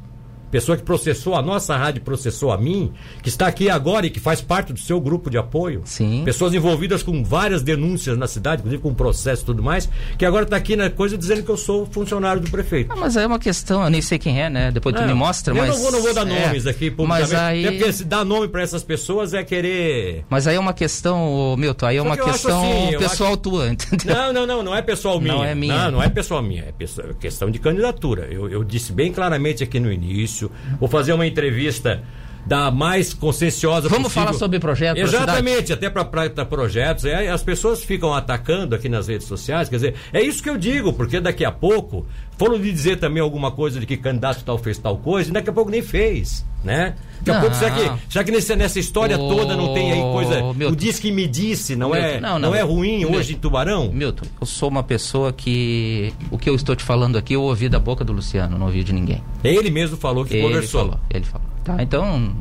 pessoa 0.51 0.77
que 0.77 0.83
processou 0.83 1.35
a 1.35 1.41
nossa 1.41 1.75
rádio, 1.77 2.01
processou 2.01 2.51
a 2.51 2.57
mim, 2.57 2.91
que 3.23 3.29
está 3.29 3.47
aqui 3.47 3.69
agora 3.69 4.05
e 4.05 4.09
que 4.09 4.19
faz 4.19 4.41
parte 4.41 4.73
do 4.73 4.79
seu 4.79 4.99
grupo 4.99 5.29
de 5.29 5.37
apoio. 5.37 5.81
Sim. 5.85 6.23
Pessoas 6.25 6.53
envolvidas 6.53 7.01
com 7.01 7.23
várias 7.23 7.63
denúncias 7.63 8.17
na 8.17 8.27
cidade, 8.27 8.59
inclusive 8.59 8.81
com 8.81 8.93
processo 8.93 9.43
e 9.43 9.45
tudo 9.45 9.63
mais, 9.63 9.89
que 10.17 10.25
agora 10.25 10.43
está 10.43 10.57
aqui 10.57 10.75
na 10.75 10.89
coisa 10.89 11.17
dizendo 11.17 11.43
que 11.43 11.49
eu 11.49 11.57
sou 11.57 11.85
funcionário 11.85 12.41
do 12.41 12.51
prefeito. 12.51 12.91
Ah, 12.91 12.95
mas 12.95 13.15
aí 13.15 13.23
é 13.23 13.27
uma 13.27 13.39
questão, 13.39 13.83
eu 13.83 13.89
nem 13.89 14.01
sei 14.01 14.19
quem 14.19 14.41
é, 14.41 14.49
né? 14.49 14.71
Depois 14.71 14.95
tu 14.95 15.01
me 15.03 15.13
mostra, 15.13 15.53
mas... 15.53 15.67
Eu 15.67 15.73
não 15.73 15.81
vou, 15.81 15.91
não 15.91 16.01
vou 16.01 16.13
dar 16.13 16.27
é, 16.27 16.45
nomes 16.45 16.67
aqui 16.67 16.91
publicamente. 16.91 17.31
Mas 17.31 17.41
aí... 17.41 17.63
porque 17.63 17.93
se 17.93 18.03
dar 18.03 18.25
nome 18.25 18.47
para 18.47 18.61
essas 18.61 18.83
pessoas 18.83 19.33
é 19.33 19.43
querer... 19.43 20.25
Mas 20.29 20.47
aí 20.47 20.55
é 20.55 20.59
uma 20.59 20.73
questão, 20.73 21.55
Milton, 21.57 21.85
aí 21.85 21.97
é 21.97 22.01
uma 22.01 22.17
questão 22.17 22.61
assim, 22.61 22.97
pessoal 22.97 23.31
acho... 23.31 23.37
tua, 23.37 23.69
entendeu? 23.71 24.15
Não, 24.15 24.33
não, 24.33 24.47
não, 24.47 24.63
não 24.63 24.75
é 24.75 24.81
pessoal 24.81 25.19
minha. 25.19 25.33
Não 25.33 25.43
é 25.43 25.55
minha. 25.55 25.85
Não, 25.85 25.91
não 25.91 26.03
é 26.03 26.09
pessoal 26.09 26.41
minha, 26.41 26.63
é, 26.63 26.73
é 26.83 27.13
questão 27.19 27.49
de 27.49 27.59
candidatura. 27.59 28.27
Eu, 28.29 28.49
eu 28.49 28.63
disse 28.63 28.91
bem 28.91 29.11
claramente 29.11 29.63
aqui 29.63 29.79
no 29.79 29.91
início, 29.91 30.40
vou 30.79 30.87
fazer 30.87 31.13
uma 31.13 31.27
entrevista 31.27 32.01
da 32.45 32.71
mais 32.71 33.13
conscienciosa 33.13 33.87
Vamos 33.87 34.05
possível. 34.05 34.23
falar 34.25 34.37
sobre 34.37 34.59
projetos. 34.59 35.01
Exatamente, 35.01 35.73
até 35.73 35.89
para 35.89 36.05
projetos. 36.45 37.05
É, 37.05 37.29
as 37.29 37.43
pessoas 37.43 37.83
ficam 37.83 38.13
atacando 38.13 38.75
aqui 38.75 38.89
nas 38.89 39.07
redes 39.07 39.27
sociais. 39.27 39.69
Quer 39.69 39.75
dizer, 39.75 39.95
é 40.11 40.21
isso 40.21 40.41
que 40.41 40.49
eu 40.49 40.57
digo, 40.57 40.93
porque 40.93 41.19
daqui 41.19 41.45
a 41.45 41.51
pouco 41.51 42.05
foram 42.37 42.55
lhe 42.55 42.71
dizer 42.71 42.97
também 42.97 43.21
alguma 43.21 43.51
coisa 43.51 43.79
de 43.79 43.85
que 43.85 43.95
candidato 43.95 44.43
tal 44.43 44.57
fez 44.57 44.77
tal 44.77 44.97
coisa, 44.97 45.29
e 45.29 45.33
daqui 45.33 45.49
a 45.49 45.53
pouco 45.53 45.69
nem 45.69 45.83
fez, 45.83 46.43
né? 46.63 46.95
Daqui 47.21 47.37
a 47.37 47.39
pouco, 47.39 47.55
será 47.55 47.71
que, 47.71 48.11
será 48.11 48.23
que 48.23 48.31
nesse, 48.31 48.55
nessa 48.55 48.79
história 48.79 49.15
oh, 49.15 49.29
toda 49.29 49.55
não 49.55 49.75
tem 49.75 49.91
aí 49.91 50.01
coisa. 50.01 50.41
Milton, 50.53 50.73
o 50.73 50.75
diz 50.75 50.97
que 50.97 51.11
me 51.11 51.27
disse, 51.27 51.75
não, 51.75 51.91
Milton, 51.91 52.07
é, 52.07 52.19
não, 52.19 52.39
não, 52.39 52.49
não, 52.49 52.55
é 52.55 52.61
ruim 52.61 52.99
Milton, 52.99 53.15
hoje 53.15 53.33
em 53.33 53.37
Tubarão? 53.37 53.91
Milton, 53.93 54.25
eu 54.39 54.47
sou 54.47 54.69
uma 54.69 54.81
pessoa 54.81 55.31
que. 55.31 56.11
O 56.31 56.37
que 56.37 56.49
eu 56.49 56.55
estou 56.55 56.75
te 56.75 56.83
falando 56.83 57.15
aqui, 57.15 57.33
eu 57.35 57.43
ouvi 57.43 57.69
da 57.69 57.77
boca 57.77 58.03
do 58.03 58.11
Luciano, 58.11 58.57
não 58.57 58.65
ouvi 58.65 58.83
de 58.83 58.91
ninguém. 58.91 59.23
Ele 59.43 59.69
mesmo 59.69 59.95
falou 59.97 60.25
que 60.25 60.33
ele 60.33 60.41
conversou. 60.41 60.81
Falou, 60.81 60.99
ele 61.11 61.25
falou. 61.25 61.50
Tá, 61.63 61.77
então 61.81 62.33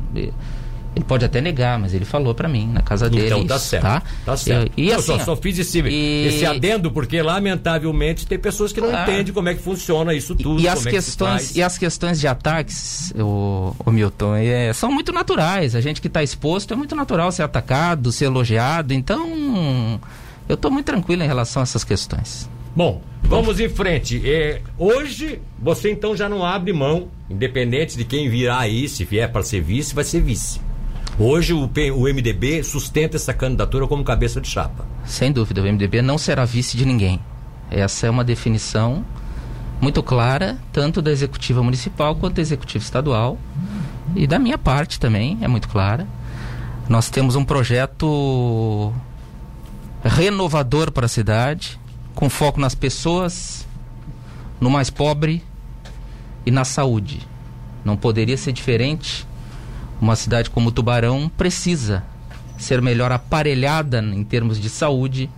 Ele 0.93 1.05
pode 1.05 1.23
até 1.23 1.39
negar, 1.39 1.79
mas 1.79 1.93
ele 1.93 2.03
falou 2.03 2.35
para 2.35 2.49
mim 2.49 2.67
na 2.67 2.81
casa 2.81 3.09
dele. 3.09 3.27
Então 3.27 3.47
tá 3.47 3.55
isso, 3.55 3.65
certo. 3.67 3.83
Tá, 3.83 4.03
tá 4.25 4.35
certo. 4.35 4.73
Eu, 4.75 4.83
e 4.83 4.89
eu 4.89 4.97
assim, 4.97 5.17
só, 5.19 5.19
só 5.19 5.35
fiz 5.37 5.57
esse, 5.57 5.79
e... 5.79 6.27
esse 6.27 6.45
adendo 6.45 6.91
porque 6.91 7.21
lamentavelmente 7.21 8.27
tem 8.27 8.37
pessoas 8.37 8.73
que 8.73 8.81
não 8.81 8.93
Ah. 8.93 9.03
entendem 9.03 9.33
como 9.33 9.47
é 9.47 9.53
que 9.53 9.61
funciona 9.61 10.13
isso 10.13 10.35
tudo. 10.35 10.59
E 10.59 10.67
as 10.67 10.75
como 10.79 10.89
é 10.89 10.91
que 10.91 10.97
questões 10.97 11.55
e 11.55 11.63
as 11.63 11.77
questões 11.77 12.19
de 12.19 12.27
ataques, 12.27 13.13
o, 13.17 13.73
o 13.85 13.91
Milton, 13.91 14.35
é, 14.35 14.73
são 14.73 14.91
muito 14.91 15.13
naturais. 15.13 15.75
A 15.75 15.81
gente 15.81 16.01
que 16.01 16.07
está 16.07 16.21
exposto 16.21 16.73
é 16.73 16.75
muito 16.75 16.93
natural 16.93 17.31
ser 17.31 17.43
atacado, 17.43 18.11
ser 18.11 18.25
elogiado. 18.25 18.93
Então, 18.93 19.97
eu 20.49 20.55
estou 20.55 20.69
muito 20.69 20.87
tranquilo 20.87 21.23
em 21.23 21.27
relação 21.27 21.61
a 21.61 21.63
essas 21.63 21.85
questões. 21.85 22.49
Bom, 22.75 23.01
vamos 23.23 23.59
em 23.59 23.67
frente. 23.67 24.21
É, 24.25 24.61
hoje 24.77 25.41
você 25.59 25.91
então 25.91 26.15
já 26.15 26.29
não 26.29 26.45
abre 26.45 26.71
mão, 26.71 27.09
independente 27.29 27.97
de 27.97 28.05
quem 28.05 28.29
virá 28.29 28.59
aí, 28.59 28.87
se 28.87 29.03
vier 29.03 29.31
para 29.31 29.43
ser 29.43 29.61
vice, 29.61 29.93
vai 29.93 30.03
ser 30.03 30.21
vice. 30.21 30.61
Hoje 31.19 31.53
o, 31.53 31.63
o 31.63 32.03
MDB 32.03 32.63
sustenta 32.63 33.17
essa 33.17 33.33
candidatura 33.33 33.85
como 33.87 34.03
cabeça 34.03 34.39
de 34.39 34.47
chapa. 34.47 34.85
Sem 35.05 35.31
dúvida, 35.31 35.61
o 35.61 35.65
MDB 35.65 36.01
não 36.01 36.17
será 36.17 36.45
vice 36.45 36.77
de 36.77 36.85
ninguém. 36.85 37.19
Essa 37.69 38.07
é 38.07 38.09
uma 38.09 38.23
definição 38.23 39.05
muito 39.81 40.01
clara, 40.01 40.57
tanto 40.71 41.01
da 41.01 41.11
executiva 41.11 41.61
municipal 41.61 42.15
quanto 42.15 42.35
da 42.35 42.41
executiva 42.41 42.83
estadual. 42.83 43.37
E 44.15 44.25
da 44.25 44.39
minha 44.39 44.57
parte 44.57 44.99
também 44.99 45.37
é 45.41 45.47
muito 45.47 45.67
clara. 45.67 46.07
Nós 46.87 47.09
temos 47.09 47.35
um 47.35 47.43
projeto 47.43 48.93
renovador 50.03 50.91
para 50.91 51.05
a 51.05 51.09
cidade, 51.09 51.79
com 52.15 52.29
foco 52.29 52.59
nas 52.59 52.75
pessoas, 52.75 53.67
no 54.59 54.69
mais 54.69 54.89
pobre 54.89 55.43
e 56.45 56.51
na 56.51 56.63
saúde. 56.63 57.27
Não 57.83 57.97
poderia 57.97 58.37
ser 58.37 58.51
diferente. 58.51 59.27
Uma 59.99 60.15
cidade 60.15 60.49
como 60.49 60.71
Tubarão 60.71 61.31
precisa 61.37 62.03
ser 62.57 62.81
melhor 62.81 63.11
aparelhada 63.11 63.99
em 63.99 64.23
termos 64.23 64.59
de 64.59 64.69
saúde, 64.69 65.29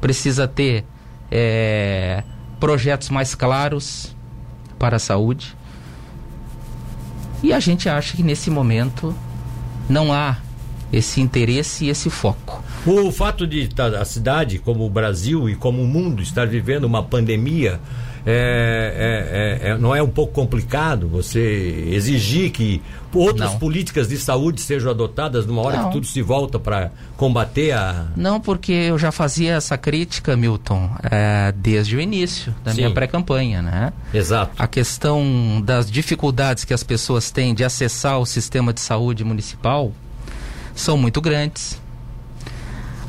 precisa 0.00 0.48
ter 0.48 0.84
eh, 1.30 2.22
projetos 2.58 3.10
mais 3.10 3.34
claros 3.34 4.14
para 4.78 4.96
a 4.96 5.00
saúde. 5.00 5.56
E 7.42 7.52
a 7.52 7.60
gente 7.60 7.88
acha 7.88 8.16
que 8.16 8.22
nesse 8.22 8.50
momento 8.50 9.14
não 9.88 10.12
há 10.12 10.36
esse 10.92 11.20
interesse 11.20 11.86
e 11.86 11.88
esse 11.90 12.10
foco. 12.10 12.62
O 12.86 13.10
fato 13.12 13.46
de 13.46 13.68
a 13.98 14.04
cidade, 14.04 14.58
como 14.58 14.86
o 14.86 14.90
Brasil 14.90 15.48
e 15.48 15.54
como 15.54 15.82
o 15.82 15.86
mundo, 15.86 16.22
estar 16.22 16.46
vivendo 16.46 16.84
uma 16.84 17.02
pandemia, 17.02 17.80
é, 18.26 19.58
é- 19.62 19.68
é- 19.68 19.70
é- 19.70 19.78
não 19.78 19.94
é 19.94 20.02
um 20.02 20.08
pouco 20.08 20.32
complicado 20.32 21.08
você 21.08 21.86
exigir 21.90 22.50
que 22.50 22.82
outras 23.14 23.52
Não. 23.52 23.58
políticas 23.58 24.08
de 24.08 24.18
saúde 24.18 24.60
sejam 24.60 24.90
adotadas 24.90 25.46
numa 25.46 25.62
hora 25.62 25.78
Não. 25.78 25.86
que 25.86 25.92
tudo 25.92 26.06
se 26.06 26.20
volta 26.20 26.58
para 26.58 26.90
combater 27.16 27.72
a. 27.72 28.06
Não, 28.16 28.38
porque 28.40 28.72
eu 28.72 28.98
já 28.98 29.10
fazia 29.10 29.54
essa 29.54 29.78
crítica, 29.78 30.36
Milton, 30.36 30.90
eh, 31.10 31.52
desde 31.56 31.96
o 31.96 32.00
início 32.00 32.54
da 32.64 32.72
Sim. 32.72 32.78
minha 32.78 32.90
pré-campanha, 32.90 33.62
né? 33.62 33.92
Exato. 34.12 34.52
A 34.58 34.66
questão 34.66 35.62
das 35.64 35.90
dificuldades 35.90 36.64
que 36.64 36.74
as 36.74 36.82
pessoas 36.82 37.30
têm 37.30 37.54
de 37.54 37.64
acessar 37.64 38.18
o 38.18 38.26
sistema 38.26 38.72
de 38.72 38.80
saúde 38.80 39.24
municipal 39.24 39.92
são 40.78 40.96
muito 40.96 41.20
grandes. 41.20 41.80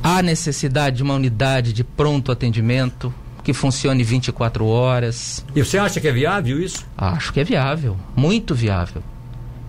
Há 0.02 0.22
necessidade 0.22 0.98
de 0.98 1.04
uma 1.04 1.14
unidade 1.14 1.72
de 1.72 1.84
pronto 1.84 2.32
atendimento 2.32 3.14
que 3.44 3.54
funcione 3.54 4.04
24 4.04 4.66
horas. 4.66 5.46
E 5.56 5.64
você 5.64 5.78
acha 5.78 6.00
que 6.00 6.08
é 6.08 6.12
viável 6.12 6.62
isso? 6.62 6.86
Acho 6.98 7.32
que 7.32 7.40
é 7.40 7.44
viável, 7.44 7.98
muito 8.16 8.56
viável. 8.56 9.04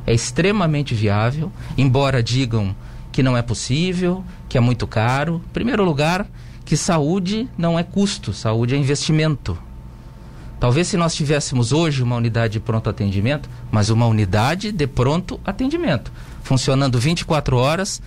É 0.06 0.14
extremamente 0.14 0.94
viável, 0.94 1.52
embora 1.76 2.22
digam 2.22 2.74
que 3.12 3.22
não 3.22 3.36
é 3.36 3.42
possível, 3.42 4.24
que 4.48 4.56
é 4.56 4.60
muito 4.60 4.86
caro. 4.86 5.42
Em 5.46 5.52
primeiro 5.52 5.84
lugar, 5.84 6.26
que 6.64 6.76
saúde 6.76 7.48
não 7.58 7.78
é 7.78 7.82
custo, 7.82 8.32
saúde 8.32 8.74
é 8.74 8.78
investimento. 8.78 9.58
Talvez 10.60 10.88
se 10.88 10.98
nós 10.98 11.14
tivéssemos 11.14 11.72
hoje 11.72 12.02
uma 12.02 12.16
unidade 12.16 12.52
de 12.52 12.60
pronto 12.60 12.90
atendimento, 12.90 13.48
mas 13.72 13.88
uma 13.88 14.06
unidade 14.06 14.70
de 14.70 14.86
pronto 14.86 15.40
atendimento, 15.42 16.12
funcionando 16.42 16.98
24 16.98 17.56
horas 17.56 18.02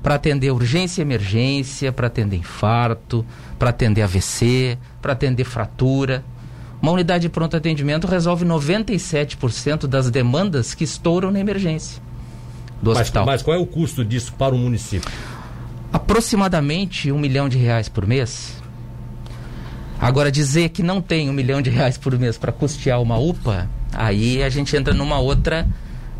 para 0.00 0.14
atender 0.14 0.52
urgência 0.52 1.00
e 1.00 1.04
emergência, 1.04 1.90
para 1.92 2.06
atender 2.06 2.36
infarto, 2.36 3.26
para 3.58 3.70
atender 3.70 4.02
AVC, 4.02 4.78
para 5.02 5.12
atender 5.12 5.42
fratura. 5.42 6.24
Uma 6.80 6.92
unidade 6.92 7.22
de 7.22 7.28
pronto 7.28 7.56
atendimento 7.56 8.06
resolve 8.06 8.44
97% 8.44 9.88
das 9.88 10.08
demandas 10.08 10.74
que 10.74 10.84
estouram 10.84 11.32
na 11.32 11.40
emergência 11.40 12.00
do 12.80 12.90
Mas, 12.90 13.00
hospital. 13.00 13.26
mas 13.26 13.42
qual 13.42 13.56
é 13.56 13.60
o 13.60 13.66
custo 13.66 14.04
disso 14.04 14.32
para 14.38 14.54
o 14.54 14.58
município? 14.58 15.10
Aproximadamente 15.92 17.10
um 17.10 17.18
milhão 17.18 17.48
de 17.48 17.58
reais 17.58 17.88
por 17.88 18.06
mês. 18.06 18.57
Agora, 20.00 20.30
dizer 20.30 20.68
que 20.68 20.82
não 20.82 21.00
tem 21.00 21.28
um 21.28 21.32
milhão 21.32 21.60
de 21.60 21.70
reais 21.70 21.98
por 21.98 22.16
mês 22.16 22.38
para 22.38 22.52
custear 22.52 23.02
uma 23.02 23.18
UPA, 23.18 23.68
aí 23.92 24.42
a 24.42 24.48
gente 24.48 24.76
entra 24.76 24.94
numa 24.94 25.18
outra, 25.18 25.66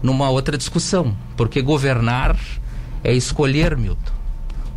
numa 0.03 0.29
outra 0.31 0.59
discussão. 0.59 1.17
Porque 1.37 1.63
governar 1.63 2.37
é 3.05 3.13
escolher, 3.13 3.77
Milton. 3.77 4.13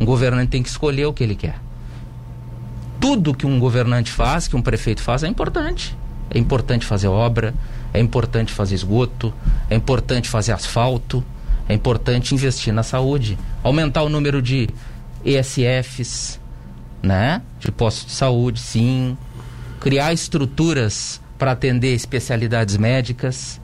Um 0.00 0.04
governante 0.04 0.50
tem 0.50 0.62
que 0.62 0.68
escolher 0.68 1.06
o 1.06 1.12
que 1.12 1.24
ele 1.24 1.34
quer. 1.34 1.58
Tudo 3.00 3.34
que 3.34 3.46
um 3.46 3.58
governante 3.58 4.12
faz, 4.12 4.46
que 4.46 4.54
um 4.54 4.62
prefeito 4.62 5.02
faz, 5.02 5.24
é 5.24 5.28
importante. 5.28 5.96
É 6.30 6.38
importante 6.38 6.86
fazer 6.86 7.08
obra, 7.08 7.52
é 7.92 8.00
importante 8.00 8.52
fazer 8.52 8.76
esgoto, 8.76 9.34
é 9.68 9.74
importante 9.74 10.28
fazer 10.28 10.52
asfalto, 10.52 11.24
é 11.68 11.74
importante 11.74 12.34
investir 12.34 12.72
na 12.72 12.82
saúde, 12.82 13.36
aumentar 13.62 14.02
o 14.02 14.08
número 14.08 14.40
de 14.40 14.68
ESFs, 15.24 16.40
né? 17.02 17.42
De 17.58 17.72
postos 17.72 18.06
de 18.06 18.12
saúde, 18.12 18.60
sim. 18.60 19.16
Criar 19.80 20.12
estruturas 20.12 21.20
para 21.38 21.52
atender 21.52 21.94
especialidades 21.94 22.76
médicas, 22.76 23.60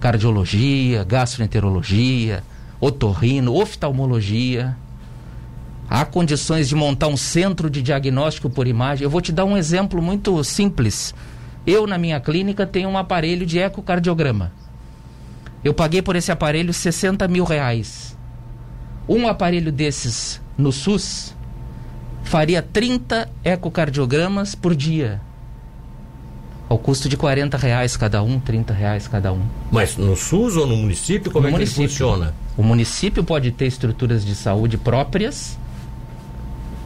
cardiologia, 0.00 1.04
gastroenterologia, 1.04 2.42
otorrino, 2.80 3.54
oftalmologia. 3.54 4.76
Há 5.88 6.06
condições 6.06 6.68
de 6.68 6.74
montar 6.74 7.08
um 7.08 7.16
centro 7.16 7.68
de 7.68 7.82
diagnóstico 7.82 8.48
por 8.48 8.66
imagem. 8.66 9.04
Eu 9.04 9.10
vou 9.10 9.20
te 9.20 9.30
dar 9.30 9.44
um 9.44 9.56
exemplo 9.56 10.00
muito 10.00 10.42
simples. 10.42 11.14
Eu, 11.66 11.86
na 11.86 11.98
minha 11.98 12.18
clínica, 12.18 12.66
tenho 12.66 12.88
um 12.88 12.96
aparelho 12.96 13.44
de 13.44 13.58
ecocardiograma. 13.58 14.52
Eu 15.62 15.74
paguei 15.74 16.00
por 16.00 16.16
esse 16.16 16.32
aparelho 16.32 16.72
60 16.72 17.28
mil 17.28 17.44
reais. 17.44 18.16
Um 19.08 19.28
aparelho 19.28 19.70
desses 19.70 20.40
no 20.56 20.72
SUS 20.72 21.34
faria 22.24 22.62
30 22.62 23.28
ecocardiogramas 23.44 24.54
por 24.54 24.74
dia. 24.74 25.20
Ao 26.68 26.78
custo 26.78 27.08
de 27.08 27.16
40 27.16 27.56
reais 27.58 27.96
cada 27.96 28.22
um, 28.22 28.40
30 28.40 28.72
reais 28.72 29.06
cada 29.06 29.32
um. 29.32 29.42
Mas 29.70 29.96
no 29.96 30.16
SUS 30.16 30.56
ou 30.56 30.66
no 30.66 30.76
município? 30.76 31.30
Como 31.30 31.42
No 31.42 31.48
é 31.48 31.50
que 31.50 31.56
município. 31.58 31.82
ele 31.82 31.88
funciona? 31.88 32.34
O 32.56 32.62
município 32.62 33.22
pode 33.22 33.50
ter 33.52 33.66
estruturas 33.66 34.24
de 34.24 34.34
saúde 34.34 34.78
próprias. 34.78 35.58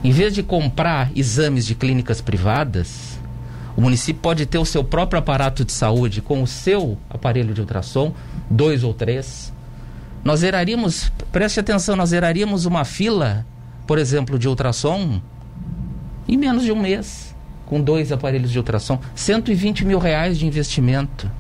Em 0.02 0.10
vez 0.10 0.34
de 0.34 0.42
comprar 0.42 1.10
exames 1.14 1.64
de 1.66 1.74
clínicas 1.74 2.20
privadas, 2.20 3.16
o 3.76 3.80
município 3.80 4.20
pode 4.20 4.44
ter 4.46 4.58
o 4.58 4.64
seu 4.64 4.82
próprio 4.82 5.18
aparato 5.20 5.64
de 5.64 5.72
saúde 5.72 6.20
com 6.20 6.42
o 6.42 6.46
seu 6.46 6.98
aparelho 7.08 7.54
de 7.54 7.60
ultrassom, 7.60 8.12
dois 8.50 8.82
ou 8.82 8.92
três. 8.92 9.52
Nós 10.24 10.40
zeraríamos, 10.40 11.12
preste 11.30 11.60
atenção, 11.60 11.94
nós 11.94 12.10
zeraríamos 12.10 12.64
uma 12.66 12.84
fila, 12.84 13.46
por 13.86 13.98
exemplo, 13.98 14.38
de 14.38 14.48
ultrassom 14.48 15.20
em 16.28 16.36
menos 16.36 16.64
de 16.64 16.72
um 16.72 16.80
mês, 16.80 17.34
com 17.66 17.80
dois 17.80 18.10
aparelhos 18.10 18.50
de 18.50 18.58
ultrassom. 18.58 18.98
120 19.14 19.84
mil 19.84 19.98
reais 19.98 20.38
de 20.38 20.46
investimento. 20.46 21.30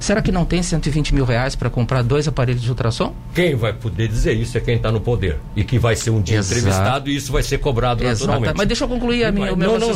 Será 0.00 0.22
que 0.22 0.32
não 0.32 0.46
tem 0.46 0.62
120 0.62 1.14
mil 1.14 1.26
reais 1.26 1.54
para 1.54 1.68
comprar 1.68 2.02
dois 2.02 2.26
aparelhos 2.26 2.62
de 2.62 2.70
ultrassom? 2.70 3.14
Quem 3.34 3.54
vai 3.54 3.74
poder 3.74 4.08
dizer 4.08 4.32
isso 4.32 4.56
é 4.56 4.60
quem 4.60 4.76
está 4.76 4.90
no 4.90 4.98
poder. 4.98 5.38
E 5.54 5.62
que 5.62 5.78
vai 5.78 5.94
ser 5.94 6.08
um 6.08 6.22
dia 6.22 6.38
Exato. 6.38 6.58
entrevistado 6.58 7.10
e 7.10 7.16
isso 7.16 7.30
vai 7.30 7.42
ser 7.42 7.58
cobrado 7.58 8.02
Exato. 8.02 8.20
naturalmente. 8.20 8.56
Mas 8.56 8.66
deixa 8.66 8.84
eu 8.84 8.88
concluir 8.88 9.24
a 9.24 9.30
minha, 9.30 9.52
o 9.52 9.56
meu 9.56 9.78
não, 9.78 9.88
não, 9.88 9.94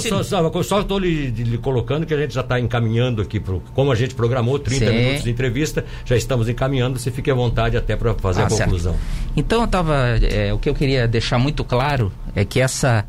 só, 0.62 0.80
estou 0.80 0.98
lhe, 0.98 1.30
lhe 1.30 1.56
colocando 1.56 2.04
que 2.04 2.12
a 2.12 2.18
gente 2.18 2.34
já 2.34 2.42
está 2.42 2.60
encaminhando 2.60 3.22
aqui, 3.22 3.40
pro, 3.40 3.62
como 3.74 3.90
a 3.90 3.94
gente 3.94 4.14
programou 4.14 4.58
30 4.58 4.84
Sim. 4.84 4.92
minutos 4.92 5.24
de 5.24 5.30
entrevista, 5.30 5.82
já 6.04 6.16
estamos 6.16 6.50
encaminhando, 6.50 6.98
você 6.98 7.10
fique 7.10 7.30
à 7.30 7.34
vontade 7.34 7.74
até 7.74 7.96
para 7.96 8.12
fazer 8.14 8.42
Ah, 8.42 8.46
a 8.46 8.50
certo. 8.50 8.64
conclusão. 8.64 8.96
Então 9.34 9.62
eu 9.62 9.66
tava, 9.66 9.96
é, 10.22 10.52
o 10.52 10.58
que 10.58 10.68
eu 10.68 10.74
queria 10.74 11.08
deixar 11.08 11.38
muito 11.38 11.64
claro 11.64 12.12
é 12.36 12.44
que 12.44 12.60
essa 12.60 13.06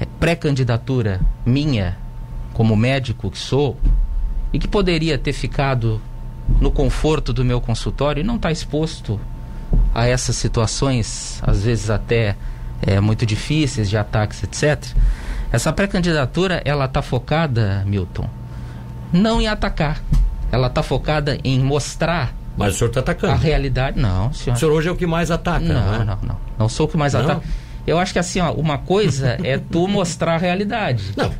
é, 0.00 0.06
pré-candidatura 0.18 1.20
minha, 1.46 1.96
como 2.52 2.74
médico 2.74 3.30
que 3.30 3.38
sou, 3.38 3.78
e 4.54 4.58
que 4.60 4.68
poderia 4.68 5.18
ter 5.18 5.32
ficado 5.32 6.00
no 6.60 6.70
conforto 6.70 7.32
do 7.32 7.44
meu 7.44 7.60
consultório 7.60 8.20
e 8.20 8.24
não 8.24 8.36
está 8.36 8.52
exposto 8.52 9.20
a 9.92 10.06
essas 10.06 10.36
situações, 10.36 11.42
às 11.44 11.64
vezes 11.64 11.90
até 11.90 12.36
é, 12.80 13.00
muito 13.00 13.26
difíceis 13.26 13.90
de 13.90 13.96
ataques, 13.96 14.44
etc. 14.44 14.80
Essa 15.50 15.72
pré-candidatura 15.72 16.62
ela 16.64 16.84
está 16.84 17.02
focada, 17.02 17.82
Milton, 17.84 18.30
não 19.12 19.40
em 19.40 19.48
atacar, 19.48 20.00
ela 20.52 20.68
está 20.68 20.84
focada 20.84 21.36
em 21.42 21.58
mostrar 21.58 22.32
Mas 22.56 22.74
o 22.74 22.78
senhor 22.78 22.90
está 22.90 23.00
atacando. 23.00 23.32
A 23.32 23.36
realidade, 23.36 24.00
não, 24.00 24.32
senhor. 24.32 24.54
O 24.54 24.58
senhor 24.58 24.72
hoje 24.72 24.88
é 24.88 24.92
o 24.92 24.96
que 24.96 25.06
mais 25.06 25.32
ataca, 25.32 25.64
não, 25.64 25.84
não, 25.84 25.94
é? 25.94 26.04
não, 26.04 26.18
não. 26.22 26.36
Não 26.56 26.68
sou 26.68 26.86
o 26.86 26.88
que 26.88 26.96
mais 26.96 27.14
Não? 27.14 27.22
ataca. 27.22 27.42
Eu 27.84 27.98
acho 27.98 28.12
que 28.12 28.20
assim, 28.20 28.38
ó, 28.38 28.52
uma 28.52 28.78
coisa 28.78 29.36
é 29.42 29.58
tu 29.58 29.88
mostrar 29.88 30.34
a 30.36 30.38
realidade. 30.38 31.12
Não, 31.16 31.32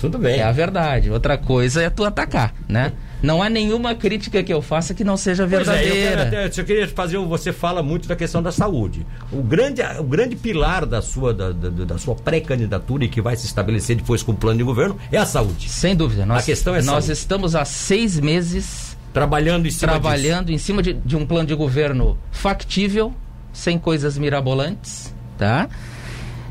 tudo 0.00 0.18
bem. 0.18 0.40
É 0.40 0.42
a 0.44 0.52
verdade. 0.52 1.10
Outra 1.10 1.36
coisa 1.36 1.82
é 1.82 1.90
tu 1.90 2.04
atacar, 2.04 2.54
né? 2.68 2.92
Não 3.22 3.42
há 3.42 3.50
nenhuma 3.50 3.94
crítica 3.94 4.42
que 4.42 4.50
eu 4.50 4.62
faça 4.62 4.94
que 4.94 5.04
não 5.04 5.14
seja 5.14 5.46
Pois 5.46 5.68
é, 5.68 5.72
eu, 5.74 5.74
quero 5.74 5.92
verdadeira. 5.92 6.46
até, 6.48 6.60
eu 6.60 6.64
queria 6.64 6.88
fazer, 6.88 7.18
você 7.18 7.52
fala 7.52 7.82
muito 7.82 8.08
da 8.08 8.16
questão 8.16 8.42
da 8.42 8.50
saúde. 8.50 9.06
O 9.30 9.42
grande, 9.42 9.82
o 9.98 10.04
grande 10.04 10.34
pilar 10.36 10.86
da 10.86 11.02
sua, 11.02 11.34
da, 11.34 11.52
da, 11.52 11.68
da 11.68 11.98
sua 11.98 12.14
pré-candidatura 12.14 13.04
e 13.04 13.08
que 13.08 13.20
vai 13.20 13.36
se 13.36 13.44
estabelecer 13.44 13.96
depois 13.96 14.22
com 14.22 14.32
o 14.32 14.34
plano 14.34 14.56
de 14.56 14.64
governo 14.64 14.96
é 15.12 15.18
a 15.18 15.26
saúde. 15.26 15.68
Sem 15.68 15.94
dúvida. 15.94 16.24
Nós, 16.24 16.42
A 16.42 16.46
questão 16.46 16.74
é 16.74 16.78
nós 16.80 17.04
saúde. 17.04 17.12
estamos 17.12 17.54
há 17.54 17.64
seis 17.66 18.18
meses 18.18 18.96
Trabalhando 19.12 19.66
em 19.66 19.70
cima 19.70 19.92
disso. 19.92 20.00
trabalhando 20.00 20.50
em 20.50 20.58
cima 20.58 20.82
de, 20.82 20.94
de 20.94 21.16
um 21.16 21.26
plano 21.26 21.46
de 21.46 21.54
governo 21.54 22.16
factível, 22.30 23.12
sem 23.52 23.76
coisas 23.78 24.16
mirabolantes, 24.16 25.12
tá? 25.36 25.68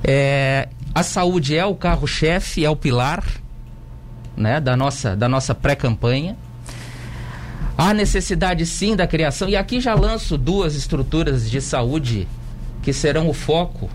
É, 0.03 0.67
a 0.93 1.03
saúde 1.03 1.55
é 1.55 1.65
o 1.65 1.75
carro-chefe, 1.75 2.65
é 2.65 2.69
o 2.69 2.75
pilar, 2.75 3.23
né, 4.35 4.59
da 4.59 4.75
nossa, 4.75 5.15
da 5.15 5.29
nossa 5.29 5.53
pré-campanha. 5.53 6.35
Há 7.77 7.93
necessidade 7.93 8.65
sim 8.65 8.95
da 8.95 9.07
criação, 9.07 9.47
e 9.47 9.55
aqui 9.55 9.79
já 9.79 9.93
lanço 9.93 10.37
duas 10.37 10.75
estruturas 10.75 11.49
de 11.49 11.61
saúde 11.61 12.27
que 12.81 12.91
serão 12.91 13.29
o 13.29 13.33
foco 13.33 13.89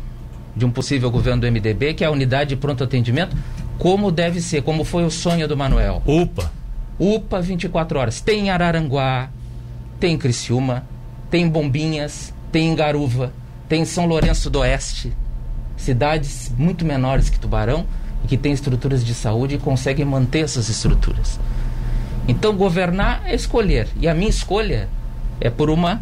de 0.57 0.65
um 0.65 0.71
possível 0.71 1.11
governo 1.11 1.43
do 1.43 1.51
MDB, 1.51 1.95
que 1.95 2.05
é 2.05 2.07
a 2.07 2.11
unidade 2.11 2.51
de 2.51 2.57
pronto 2.57 2.85
atendimento, 2.85 3.37
como 3.79 4.11
deve 4.11 4.41
ser, 4.41 4.63
como 4.63 4.85
foi 4.85 5.05
o 5.05 5.11
sonho 5.11 5.49
do 5.49 5.57
Manuel. 5.57 6.03
Upa. 6.07 6.51
UPA 6.99 7.41
24 7.41 7.99
horas. 7.99 8.21
Tem 8.21 8.47
em 8.47 8.51
Araranguá, 8.51 9.31
tem 9.99 10.15
em 10.15 10.19
Criciúma, 10.19 10.87
tem 11.29 11.45
em 11.45 11.49
Bombinhas, 11.49 12.33
tem 12.53 12.69
em 12.69 12.75
Garuva, 12.75 13.33
tem 13.69 13.83
em 13.83 13.85
São 13.85 14.07
Lourenço 14.07 14.49
do 14.49 14.61
Oeste. 14.61 15.13
Cidades 15.77 16.53
muito 16.57 16.85
menores 16.85 17.29
que 17.29 17.39
Tubarão 17.39 17.85
e 18.25 18.29
que 18.29 18.37
têm 18.37 18.53
estruturas 18.53 19.05
de 19.05 19.15
saúde 19.15 19.57
e 19.57 19.59
conseguem 19.59 20.05
manter 20.05 20.41
essas 20.41 20.69
estruturas. 20.69 21.39
Então, 22.27 22.57
governar 22.57 23.23
é 23.27 23.35
escolher. 23.35 23.89
E 24.01 24.09
a 24.09 24.15
minha 24.15 24.31
escolha 24.31 24.89
é 25.41 25.51
por 25.51 25.69
uma 25.69 26.01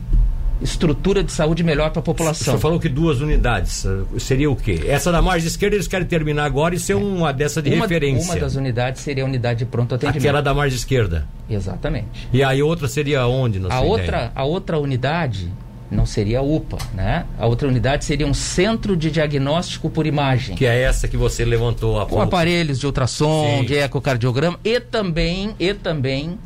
estrutura 0.61 1.25
de 1.25 1.33
saúde 1.33 1.65
melhor 1.65 1.91
para 1.91 1.99
a 1.99 2.03
população. 2.03 2.45
senhor 2.45 2.59
falou 2.59 2.79
que 2.79 2.89
duas 2.89 3.21
unidades. 3.21 3.85
eh, 3.85 4.19
Seria 4.21 4.49
o 4.49 4.55
quê? 4.55 4.85
Essa 4.87 5.11
da 5.11 5.21
margem 5.21 5.49
esquerda 5.49 5.75
eles 5.75 5.89
querem 5.89 6.07
terminar 6.07 6.45
agora 6.45 6.75
e 6.75 6.79
ser 6.79 6.95
uma 6.95 7.33
dessa 7.33 7.61
de 7.61 7.71
uma, 7.71 7.83
referência. 7.87 8.33
uma 8.33 8.41
das 8.41 8.55
unidades 8.55 9.03
seria 9.03 9.25
a 9.25 9.27
unidade 9.27 9.61
de 9.61 9.65
pronto 9.67 9.95
atendimento. 9.97 10.19
Aquela 10.23 10.41
da 10.41 10.55
margem 10.55 10.77
esquerda. 10.77 11.27
Exatamente. 11.51 12.29
E 12.33 12.45
aí 12.45 12.63
outra 12.63 12.87
seria 12.87 13.27
onde? 13.27 13.61
A 13.69 13.81
outra, 13.81 14.31
a 14.35 14.45
outra 14.45 14.79
unidade 14.79 15.51
não 15.93 16.07
seria 16.07 16.39
a 16.39 16.43
UPA, 16.43 16.79
né? 16.95 17.27
A 17.39 17.47
outra 17.47 17.69
unidade 17.69 18.05
seria 18.05 18.27
um 18.27 18.33
centro 18.35 18.97
de 18.97 19.11
diagnóstico 19.11 19.91
por 19.91 20.07
imagem. 20.07 20.57
Que 20.57 20.65
é 20.67 20.83
essa 20.83 21.07
que 21.07 21.17
você 21.17 21.45
levantou 21.45 21.99
há 22.01 22.05
Com 22.05 22.11
pouco. 22.11 22.25
aparelhos 22.25 22.81
de 22.81 22.87
ultrassom, 22.87 23.59
Sim. 23.59 23.65
de 23.67 23.75
ecocardiograma 23.75 24.59
e 24.65 24.81
também, 24.81 25.55
e 25.61 25.75
também 25.75 26.39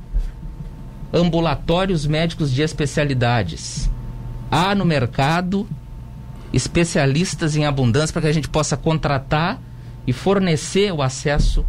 ambulatórios 1.13 2.07
médicos 2.07 2.53
de 2.53 2.63
especialidades. 2.63 3.89
Há 4.51 4.75
no 4.75 4.85
mercado 4.85 5.67
especialistas 6.53 7.57
em 7.57 7.65
abundância 7.65 8.13
para 8.13 8.23
que 8.23 8.29
a 8.29 8.33
gente 8.33 8.49
possa 8.49 8.77
contratar 8.77 9.61
e 10.07 10.13
fornecer 10.13 10.93
o 10.93 11.03
acesso 11.03 11.65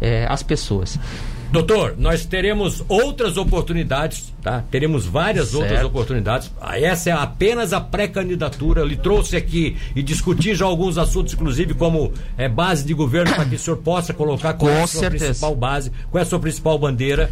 eh, 0.00 0.26
às 0.28 0.42
pessoas. 0.42 0.98
Doutor, 1.52 1.94
nós 1.96 2.26
teremos 2.26 2.84
outras 2.88 3.36
oportunidades, 3.36 4.32
tá? 4.42 4.64
Teremos 4.70 5.06
várias 5.06 5.48
Certo. 5.48 5.62
outras 5.62 5.84
oportunidades. 5.84 6.50
Ah, 6.60 6.78
Essa 6.78 7.10
é 7.10 7.12
apenas 7.12 7.72
a 7.72 7.80
pré-candidatura. 7.80 8.80
Eu 8.80 8.86
lhe 8.86 8.96
trouxe 8.96 9.36
aqui 9.36 9.76
e 9.94 10.02
discuti 10.02 10.54
já 10.54 10.66
alguns 10.66 10.98
assuntos, 10.98 11.32
inclusive 11.34 11.72
como 11.74 12.12
é, 12.36 12.48
base 12.48 12.84
de 12.84 12.92
governo, 12.92 13.32
para 13.34 13.44
que 13.44 13.54
o 13.54 13.58
senhor 13.58 13.76
possa 13.78 14.12
colocar 14.12 14.54
qual 14.54 14.70
é 14.70 14.76
a 14.78 14.80
Com 14.80 14.86
sua 14.86 15.00
certeza. 15.00 15.24
principal 15.26 15.54
base, 15.54 15.92
qual 16.10 16.18
é 16.20 16.22
a 16.22 16.28
sua 16.28 16.40
principal 16.40 16.78
bandeira. 16.78 17.30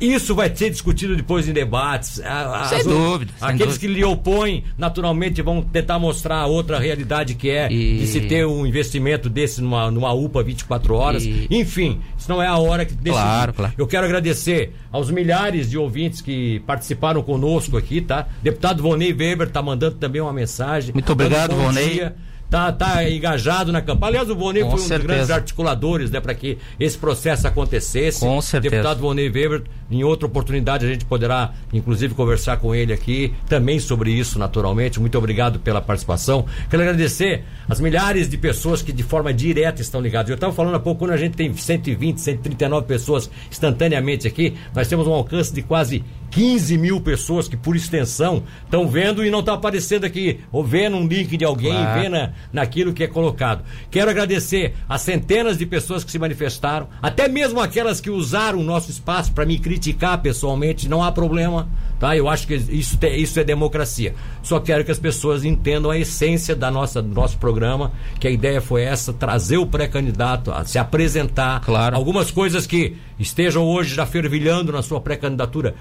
Isso 0.00 0.34
vai 0.34 0.54
ser 0.54 0.70
discutido 0.70 1.14
depois 1.16 1.48
em 1.48 1.52
debates. 1.52 2.20
Sem 2.68 2.84
dúvida, 2.84 3.32
sem 3.38 3.48
Aqueles 3.48 3.74
dúvida. 3.74 3.78
que 3.80 3.86
lhe 3.88 4.04
opõem, 4.04 4.64
naturalmente, 4.78 5.40
vão 5.42 5.62
tentar 5.62 5.98
mostrar 5.98 6.36
a 6.38 6.46
outra 6.46 6.78
realidade 6.78 7.34
que 7.34 7.50
é 7.50 7.70
E- 7.72 7.98
de 7.98 8.06
se 8.06 8.20
ter 8.22 8.46
um 8.46 8.66
investimento 8.66 9.28
desse 9.28 9.60
numa, 9.60 9.90
numa 9.90 10.12
UPA 10.12 10.42
24 10.42 10.94
horas. 10.94 11.24
E- 11.24 11.46
Enfim, 11.50 12.00
isso 12.18 12.28
não 12.28 12.42
é 12.42 12.46
a 12.46 12.56
hora 12.58 12.84
que 12.84 12.92
decidir. 12.94 13.12
Claro, 13.12 13.52
claro. 13.52 13.74
Eu 13.76 13.86
quero 13.86 14.04
agradecer 14.06 14.72
aos 14.90 15.10
milhares 15.10 15.68
de 15.70 15.78
ouvintes 15.78 16.20
que 16.20 16.60
participaram 16.66 17.22
conosco 17.22 17.76
aqui, 17.76 18.00
tá? 18.00 18.26
Deputado 18.42 18.82
Vonei 18.82 19.12
Weber 19.12 19.48
tá 19.50 19.62
mandando 19.62 19.96
também 19.96 20.20
uma 20.20 20.32
mensagem. 20.32 20.92
Muito 20.92 21.12
obrigado, 21.12 21.54
Vonei. 21.54 21.90
dia. 21.90 22.14
Tá, 22.50 22.70
tá 22.70 23.08
engajado 23.10 23.72
na 23.72 23.80
campanha. 23.80 24.08
Aliás, 24.10 24.28
o 24.28 24.36
Vonei 24.36 24.60
foi 24.62 24.72
um 24.72 24.74
dos 24.74 24.82
certeza. 24.84 25.08
grandes 25.08 25.30
articuladores, 25.30 26.10
né, 26.10 26.20
para 26.20 26.34
que 26.34 26.58
esse 26.78 26.98
processo 26.98 27.48
acontecesse. 27.48 28.20
Com 28.20 28.42
certeza. 28.42 28.70
Deputado 28.76 29.00
Vonei 29.00 29.30
Weber, 29.30 29.62
em 29.96 30.04
outra 30.04 30.26
oportunidade 30.26 30.84
a 30.84 30.88
gente 30.88 31.04
poderá, 31.04 31.52
inclusive, 31.72 32.14
conversar 32.14 32.56
com 32.58 32.74
ele 32.74 32.92
aqui 32.92 33.32
também 33.48 33.78
sobre 33.78 34.10
isso, 34.12 34.38
naturalmente. 34.38 35.00
Muito 35.00 35.16
obrigado 35.18 35.58
pela 35.60 35.80
participação. 35.80 36.44
Quero 36.70 36.82
agradecer 36.82 37.44
as 37.68 37.80
milhares 37.80 38.28
de 38.28 38.36
pessoas 38.36 38.82
que 38.82 38.92
de 38.92 39.02
forma 39.02 39.32
direta 39.32 39.80
estão 39.82 40.00
ligadas. 40.00 40.28
Eu 40.30 40.34
estava 40.34 40.52
falando 40.52 40.74
há 40.74 40.80
pouco, 40.80 41.00
quando 41.00 41.12
a 41.12 41.16
gente 41.16 41.36
tem 41.36 41.52
120, 41.54 42.20
139 42.20 42.86
pessoas 42.86 43.30
instantaneamente 43.50 44.26
aqui, 44.26 44.54
nós 44.74 44.88
temos 44.88 45.06
um 45.06 45.12
alcance 45.12 45.52
de 45.54 45.62
quase 45.62 46.02
15 46.30 46.78
mil 46.78 46.98
pessoas 47.00 47.46
que, 47.46 47.56
por 47.58 47.76
extensão, 47.76 48.42
estão 48.64 48.88
vendo 48.88 49.22
e 49.24 49.30
não 49.30 49.40
está 49.40 49.52
aparecendo 49.52 50.04
aqui, 50.04 50.40
ou 50.50 50.64
vendo 50.64 50.96
um 50.96 51.06
link 51.06 51.36
de 51.36 51.44
alguém, 51.44 51.72
Claro. 51.72 52.00
vendo 52.00 52.12
na- 52.12 52.32
naquilo 52.52 52.92
que 52.94 53.04
é 53.04 53.06
colocado. 53.06 53.62
Quero 53.90 54.10
agradecer 54.10 54.74
as 54.88 55.02
centenas 55.02 55.58
de 55.58 55.66
pessoas 55.66 56.02
que 56.02 56.10
se 56.10 56.18
manifestaram, 56.18 56.88
até 57.02 57.28
mesmo 57.28 57.60
aquelas 57.60 58.00
que 58.00 58.08
usaram 58.08 58.58
o 58.60 58.62
nosso 58.64 58.90
espaço 58.90 59.30
para 59.32 59.44
me 59.44 59.58
criticar 59.58 59.81
pessoalmente, 60.22 60.88
não 60.88 61.02
há 61.02 61.10
problema, 61.10 61.66
tá? 61.98 62.14
Eu 62.14 62.28
acho 62.28 62.46
que 62.46 62.54
isso, 62.54 62.98
te- 62.98 63.16
isso 63.16 63.40
é 63.40 63.44
democracia. 63.44 64.14
Só 64.42 64.60
quero 64.60 64.84
que 64.84 64.90
as 64.90 64.98
pessoas 64.98 65.44
entendam 65.44 65.90
a 65.90 65.98
essência 65.98 66.54
da 66.54 66.70
nossa, 66.70 67.00
do 67.00 67.14
nosso 67.14 67.38
programa, 67.38 67.90
que 68.20 68.28
a 68.28 68.30
ideia 68.30 68.60
foi 68.60 68.82
essa, 68.82 69.12
trazer 69.12 69.56
o 69.56 69.66
pré-candidato 69.66 70.52
a 70.52 70.64
se 70.64 70.78
apresentar. 70.78 71.60
Claro. 71.62 71.96
Algumas 71.96 72.30
coisas 72.30 72.66
que 72.66 72.96
estejam 73.18 73.64
hoje 73.64 73.94
já 73.94 74.04
fervilhando 74.04 74.70
na 74.72 74.82
sua 74.82 75.00
pré-candidatura, 75.00 75.74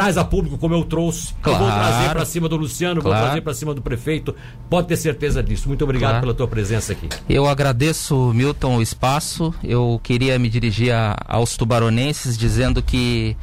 traz 0.00 0.16
a 0.16 0.24
público 0.24 0.58
como 0.58 0.74
eu 0.74 0.84
trouxe. 0.84 1.34
Eu 1.44 1.52
vou 1.56 1.66
Claro. 1.66 1.74
trazer 1.92 2.10
para 2.10 2.24
cima 2.24 2.48
do 2.48 2.56
Luciano, 2.56 3.00
vou 3.00 3.10
Claro. 3.10 3.26
trazer 3.26 3.40
para 3.40 3.54
cima 3.54 3.74
do 3.74 3.82
prefeito. 3.82 4.34
Pode 4.70 4.88
ter 4.88 4.96
certeza 4.96 5.42
disso. 5.42 5.68
Muito 5.68 5.82
obrigado 5.84 6.10
Claro. 6.10 6.20
pela 6.26 6.34
tua 6.34 6.48
presença 6.48 6.92
aqui. 6.92 7.08
Eu 7.28 7.46
agradeço, 7.46 8.32
Milton, 8.34 8.76
o 8.76 8.82
espaço. 8.82 9.54
Eu 9.62 10.00
queria 10.02 10.38
me 10.38 10.48
dirigir 10.48 10.92
a- 10.92 11.16
aos 11.26 11.56
tubaronenses 11.56 12.36
dizendo 12.36 12.82
que 12.82 13.36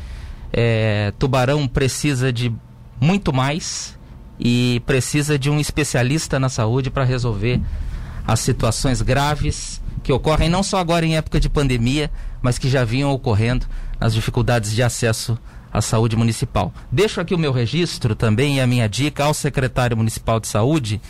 é, 0.52 1.12
Tubarão 1.18 1.68
precisa 1.68 2.32
de 2.32 2.54
muito 3.02 3.34
mais 3.34 3.98
e 4.40 4.82
precisa 4.86 5.38
de 5.40 5.50
um 5.50 5.60
especialista 5.60 6.40
na 6.40 6.48
saúde 6.50 6.90
para 6.92 7.04
resolver 7.04 7.60
as 8.28 8.40
situações 8.40 9.02
graves 9.02 9.82
que 10.04 10.14
ocorrem 10.14 10.50
não 10.50 10.62
só 10.62 10.78
agora 10.78 11.06
em 11.06 11.16
época 11.18 11.40
de 11.40 11.50
pandemia, 11.50 12.12
mas 12.42 12.58
que 12.60 12.70
já 12.70 12.84
vinham 12.84 13.10
ocorrendo 13.12 13.66
nas 14.00 14.14
dificuldades 14.14 14.74
de 14.74 14.84
acesso 14.84 15.38
à 15.74 15.82
saúde 15.82 16.16
municipal. 16.16 16.72
Deixo 16.92 17.20
aqui 17.20 17.34
o 17.34 17.38
meu 17.38 17.52
registro 17.52 18.16
também 18.16 18.58
e 18.58 18.62
a 18.62 18.68
minha 18.68 18.88
dica 18.88 19.24
ao 19.24 19.34
secretário 19.34 19.98
municipal 19.98 20.40
de 20.40 20.48
saúde 20.48 21.02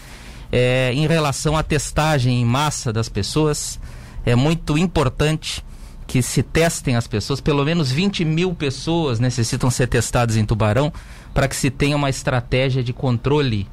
é, 0.49 0.93
em 0.93 1.05
relação 1.05 1.57
à 1.57 1.61
testagem 1.61 2.41
em 2.41 2.45
massa 2.45 2.93
das 2.93 3.09
pessoas. 3.09 3.77
É 4.25 4.35
muito 4.35 4.77
importante 4.77 5.63
que 6.07 6.21
se 6.21 6.41
testem 6.41 6.95
as 6.95 7.07
pessoas. 7.07 7.41
Pelo 7.41 7.65
menos 7.65 7.91
20 7.91 8.23
mil 8.23 8.53
pessoas 8.55 9.19
necessitam 9.19 9.69
ser 9.69 9.87
testadas 9.87 10.37
em 10.37 10.45
Tubarão 10.45 10.93
para 11.33 11.47
que 11.47 11.55
se 11.55 11.69
tenha 11.69 11.97
uma 11.97 12.09
estratégia 12.09 12.81
de 12.81 12.93
controle 12.93 13.67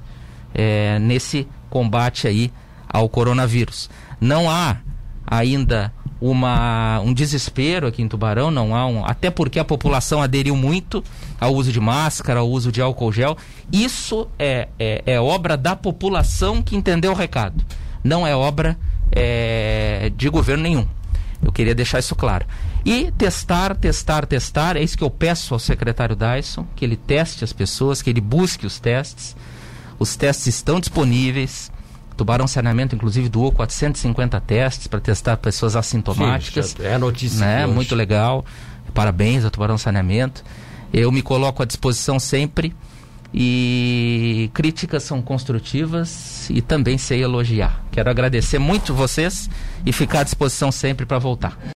é, 0.52 0.98
nesse 0.98 1.46
combate 1.68 2.26
aí 2.26 2.52
ao 2.88 3.08
coronavírus. 3.08 3.88
Não 4.20 4.50
há 4.50 4.78
ainda 5.24 5.92
uma, 6.20 7.00
um 7.00 7.12
desespero 7.12 7.86
aqui 7.86 8.02
em 8.02 8.08
Tubarão, 8.08 8.50
não 8.50 8.74
há 8.74 8.86
um, 8.86 9.04
até 9.04 9.30
porque 9.30 9.58
a 9.58 9.64
população 9.64 10.20
aderiu 10.20 10.54
muito 10.54 11.02
ao 11.40 11.54
uso 11.54 11.72
de 11.72 11.80
máscara, 11.80 12.40
ao 12.40 12.48
uso 12.48 12.70
de 12.70 12.82
álcool 12.82 13.12
gel. 13.12 13.36
Isso 13.72 14.28
é, 14.38 14.68
é, 14.78 15.02
é 15.06 15.20
obra 15.20 15.56
da 15.56 15.74
população 15.74 16.62
que 16.62 16.76
entendeu 16.76 17.12
o 17.12 17.14
recado, 17.14 17.64
não 18.04 18.26
é 18.26 18.36
obra 18.36 18.78
é, 19.10 20.12
de 20.16 20.28
governo 20.28 20.62
nenhum. 20.62 20.86
Eu 21.42 21.50
queria 21.50 21.74
deixar 21.74 21.98
isso 21.98 22.14
claro. 22.14 22.44
E 22.84 23.10
testar, 23.12 23.74
testar, 23.74 24.26
testar, 24.26 24.76
é 24.76 24.82
isso 24.82 24.96
que 24.96 25.04
eu 25.04 25.10
peço 25.10 25.54
ao 25.54 25.60
secretário 25.60 26.16
Dyson, 26.16 26.66
que 26.76 26.84
ele 26.84 26.96
teste 26.96 27.44
as 27.44 27.52
pessoas, 27.52 28.02
que 28.02 28.10
ele 28.10 28.20
busque 28.20 28.66
os 28.66 28.78
testes. 28.78 29.34
Os 29.98 30.16
testes 30.16 30.48
estão 30.48 30.80
disponíveis. 30.80 31.70
Tubarão 32.20 32.46
Saneamento, 32.46 32.94
inclusive, 32.94 33.30
doou 33.30 33.50
450 33.50 34.38
testes 34.42 34.86
para 34.86 35.00
testar 35.00 35.38
pessoas 35.38 35.74
assintomáticas. 35.74 36.76
Sim, 36.76 36.84
é 36.84 36.98
notícia. 36.98 37.40
né? 37.40 37.66
Muito 37.66 37.94
legal. 37.94 38.44
Parabéns 38.92 39.42
ao 39.42 39.50
Tubarão 39.50 39.78
Saneamento. 39.78 40.44
Eu 40.92 41.10
me 41.10 41.22
coloco 41.22 41.62
à 41.62 41.64
disposição 41.64 42.18
sempre 42.18 42.74
e 43.32 44.50
críticas 44.52 45.02
são 45.04 45.22
construtivas 45.22 46.50
e 46.50 46.60
também 46.60 46.98
sei 46.98 47.22
elogiar. 47.22 47.82
Quero 47.90 48.10
agradecer 48.10 48.58
muito 48.58 48.92
vocês 48.92 49.48
e 49.86 49.92
ficar 49.92 50.20
à 50.20 50.24
disposição 50.24 50.70
sempre 50.70 51.06
para 51.06 51.18
voltar. 51.18 51.56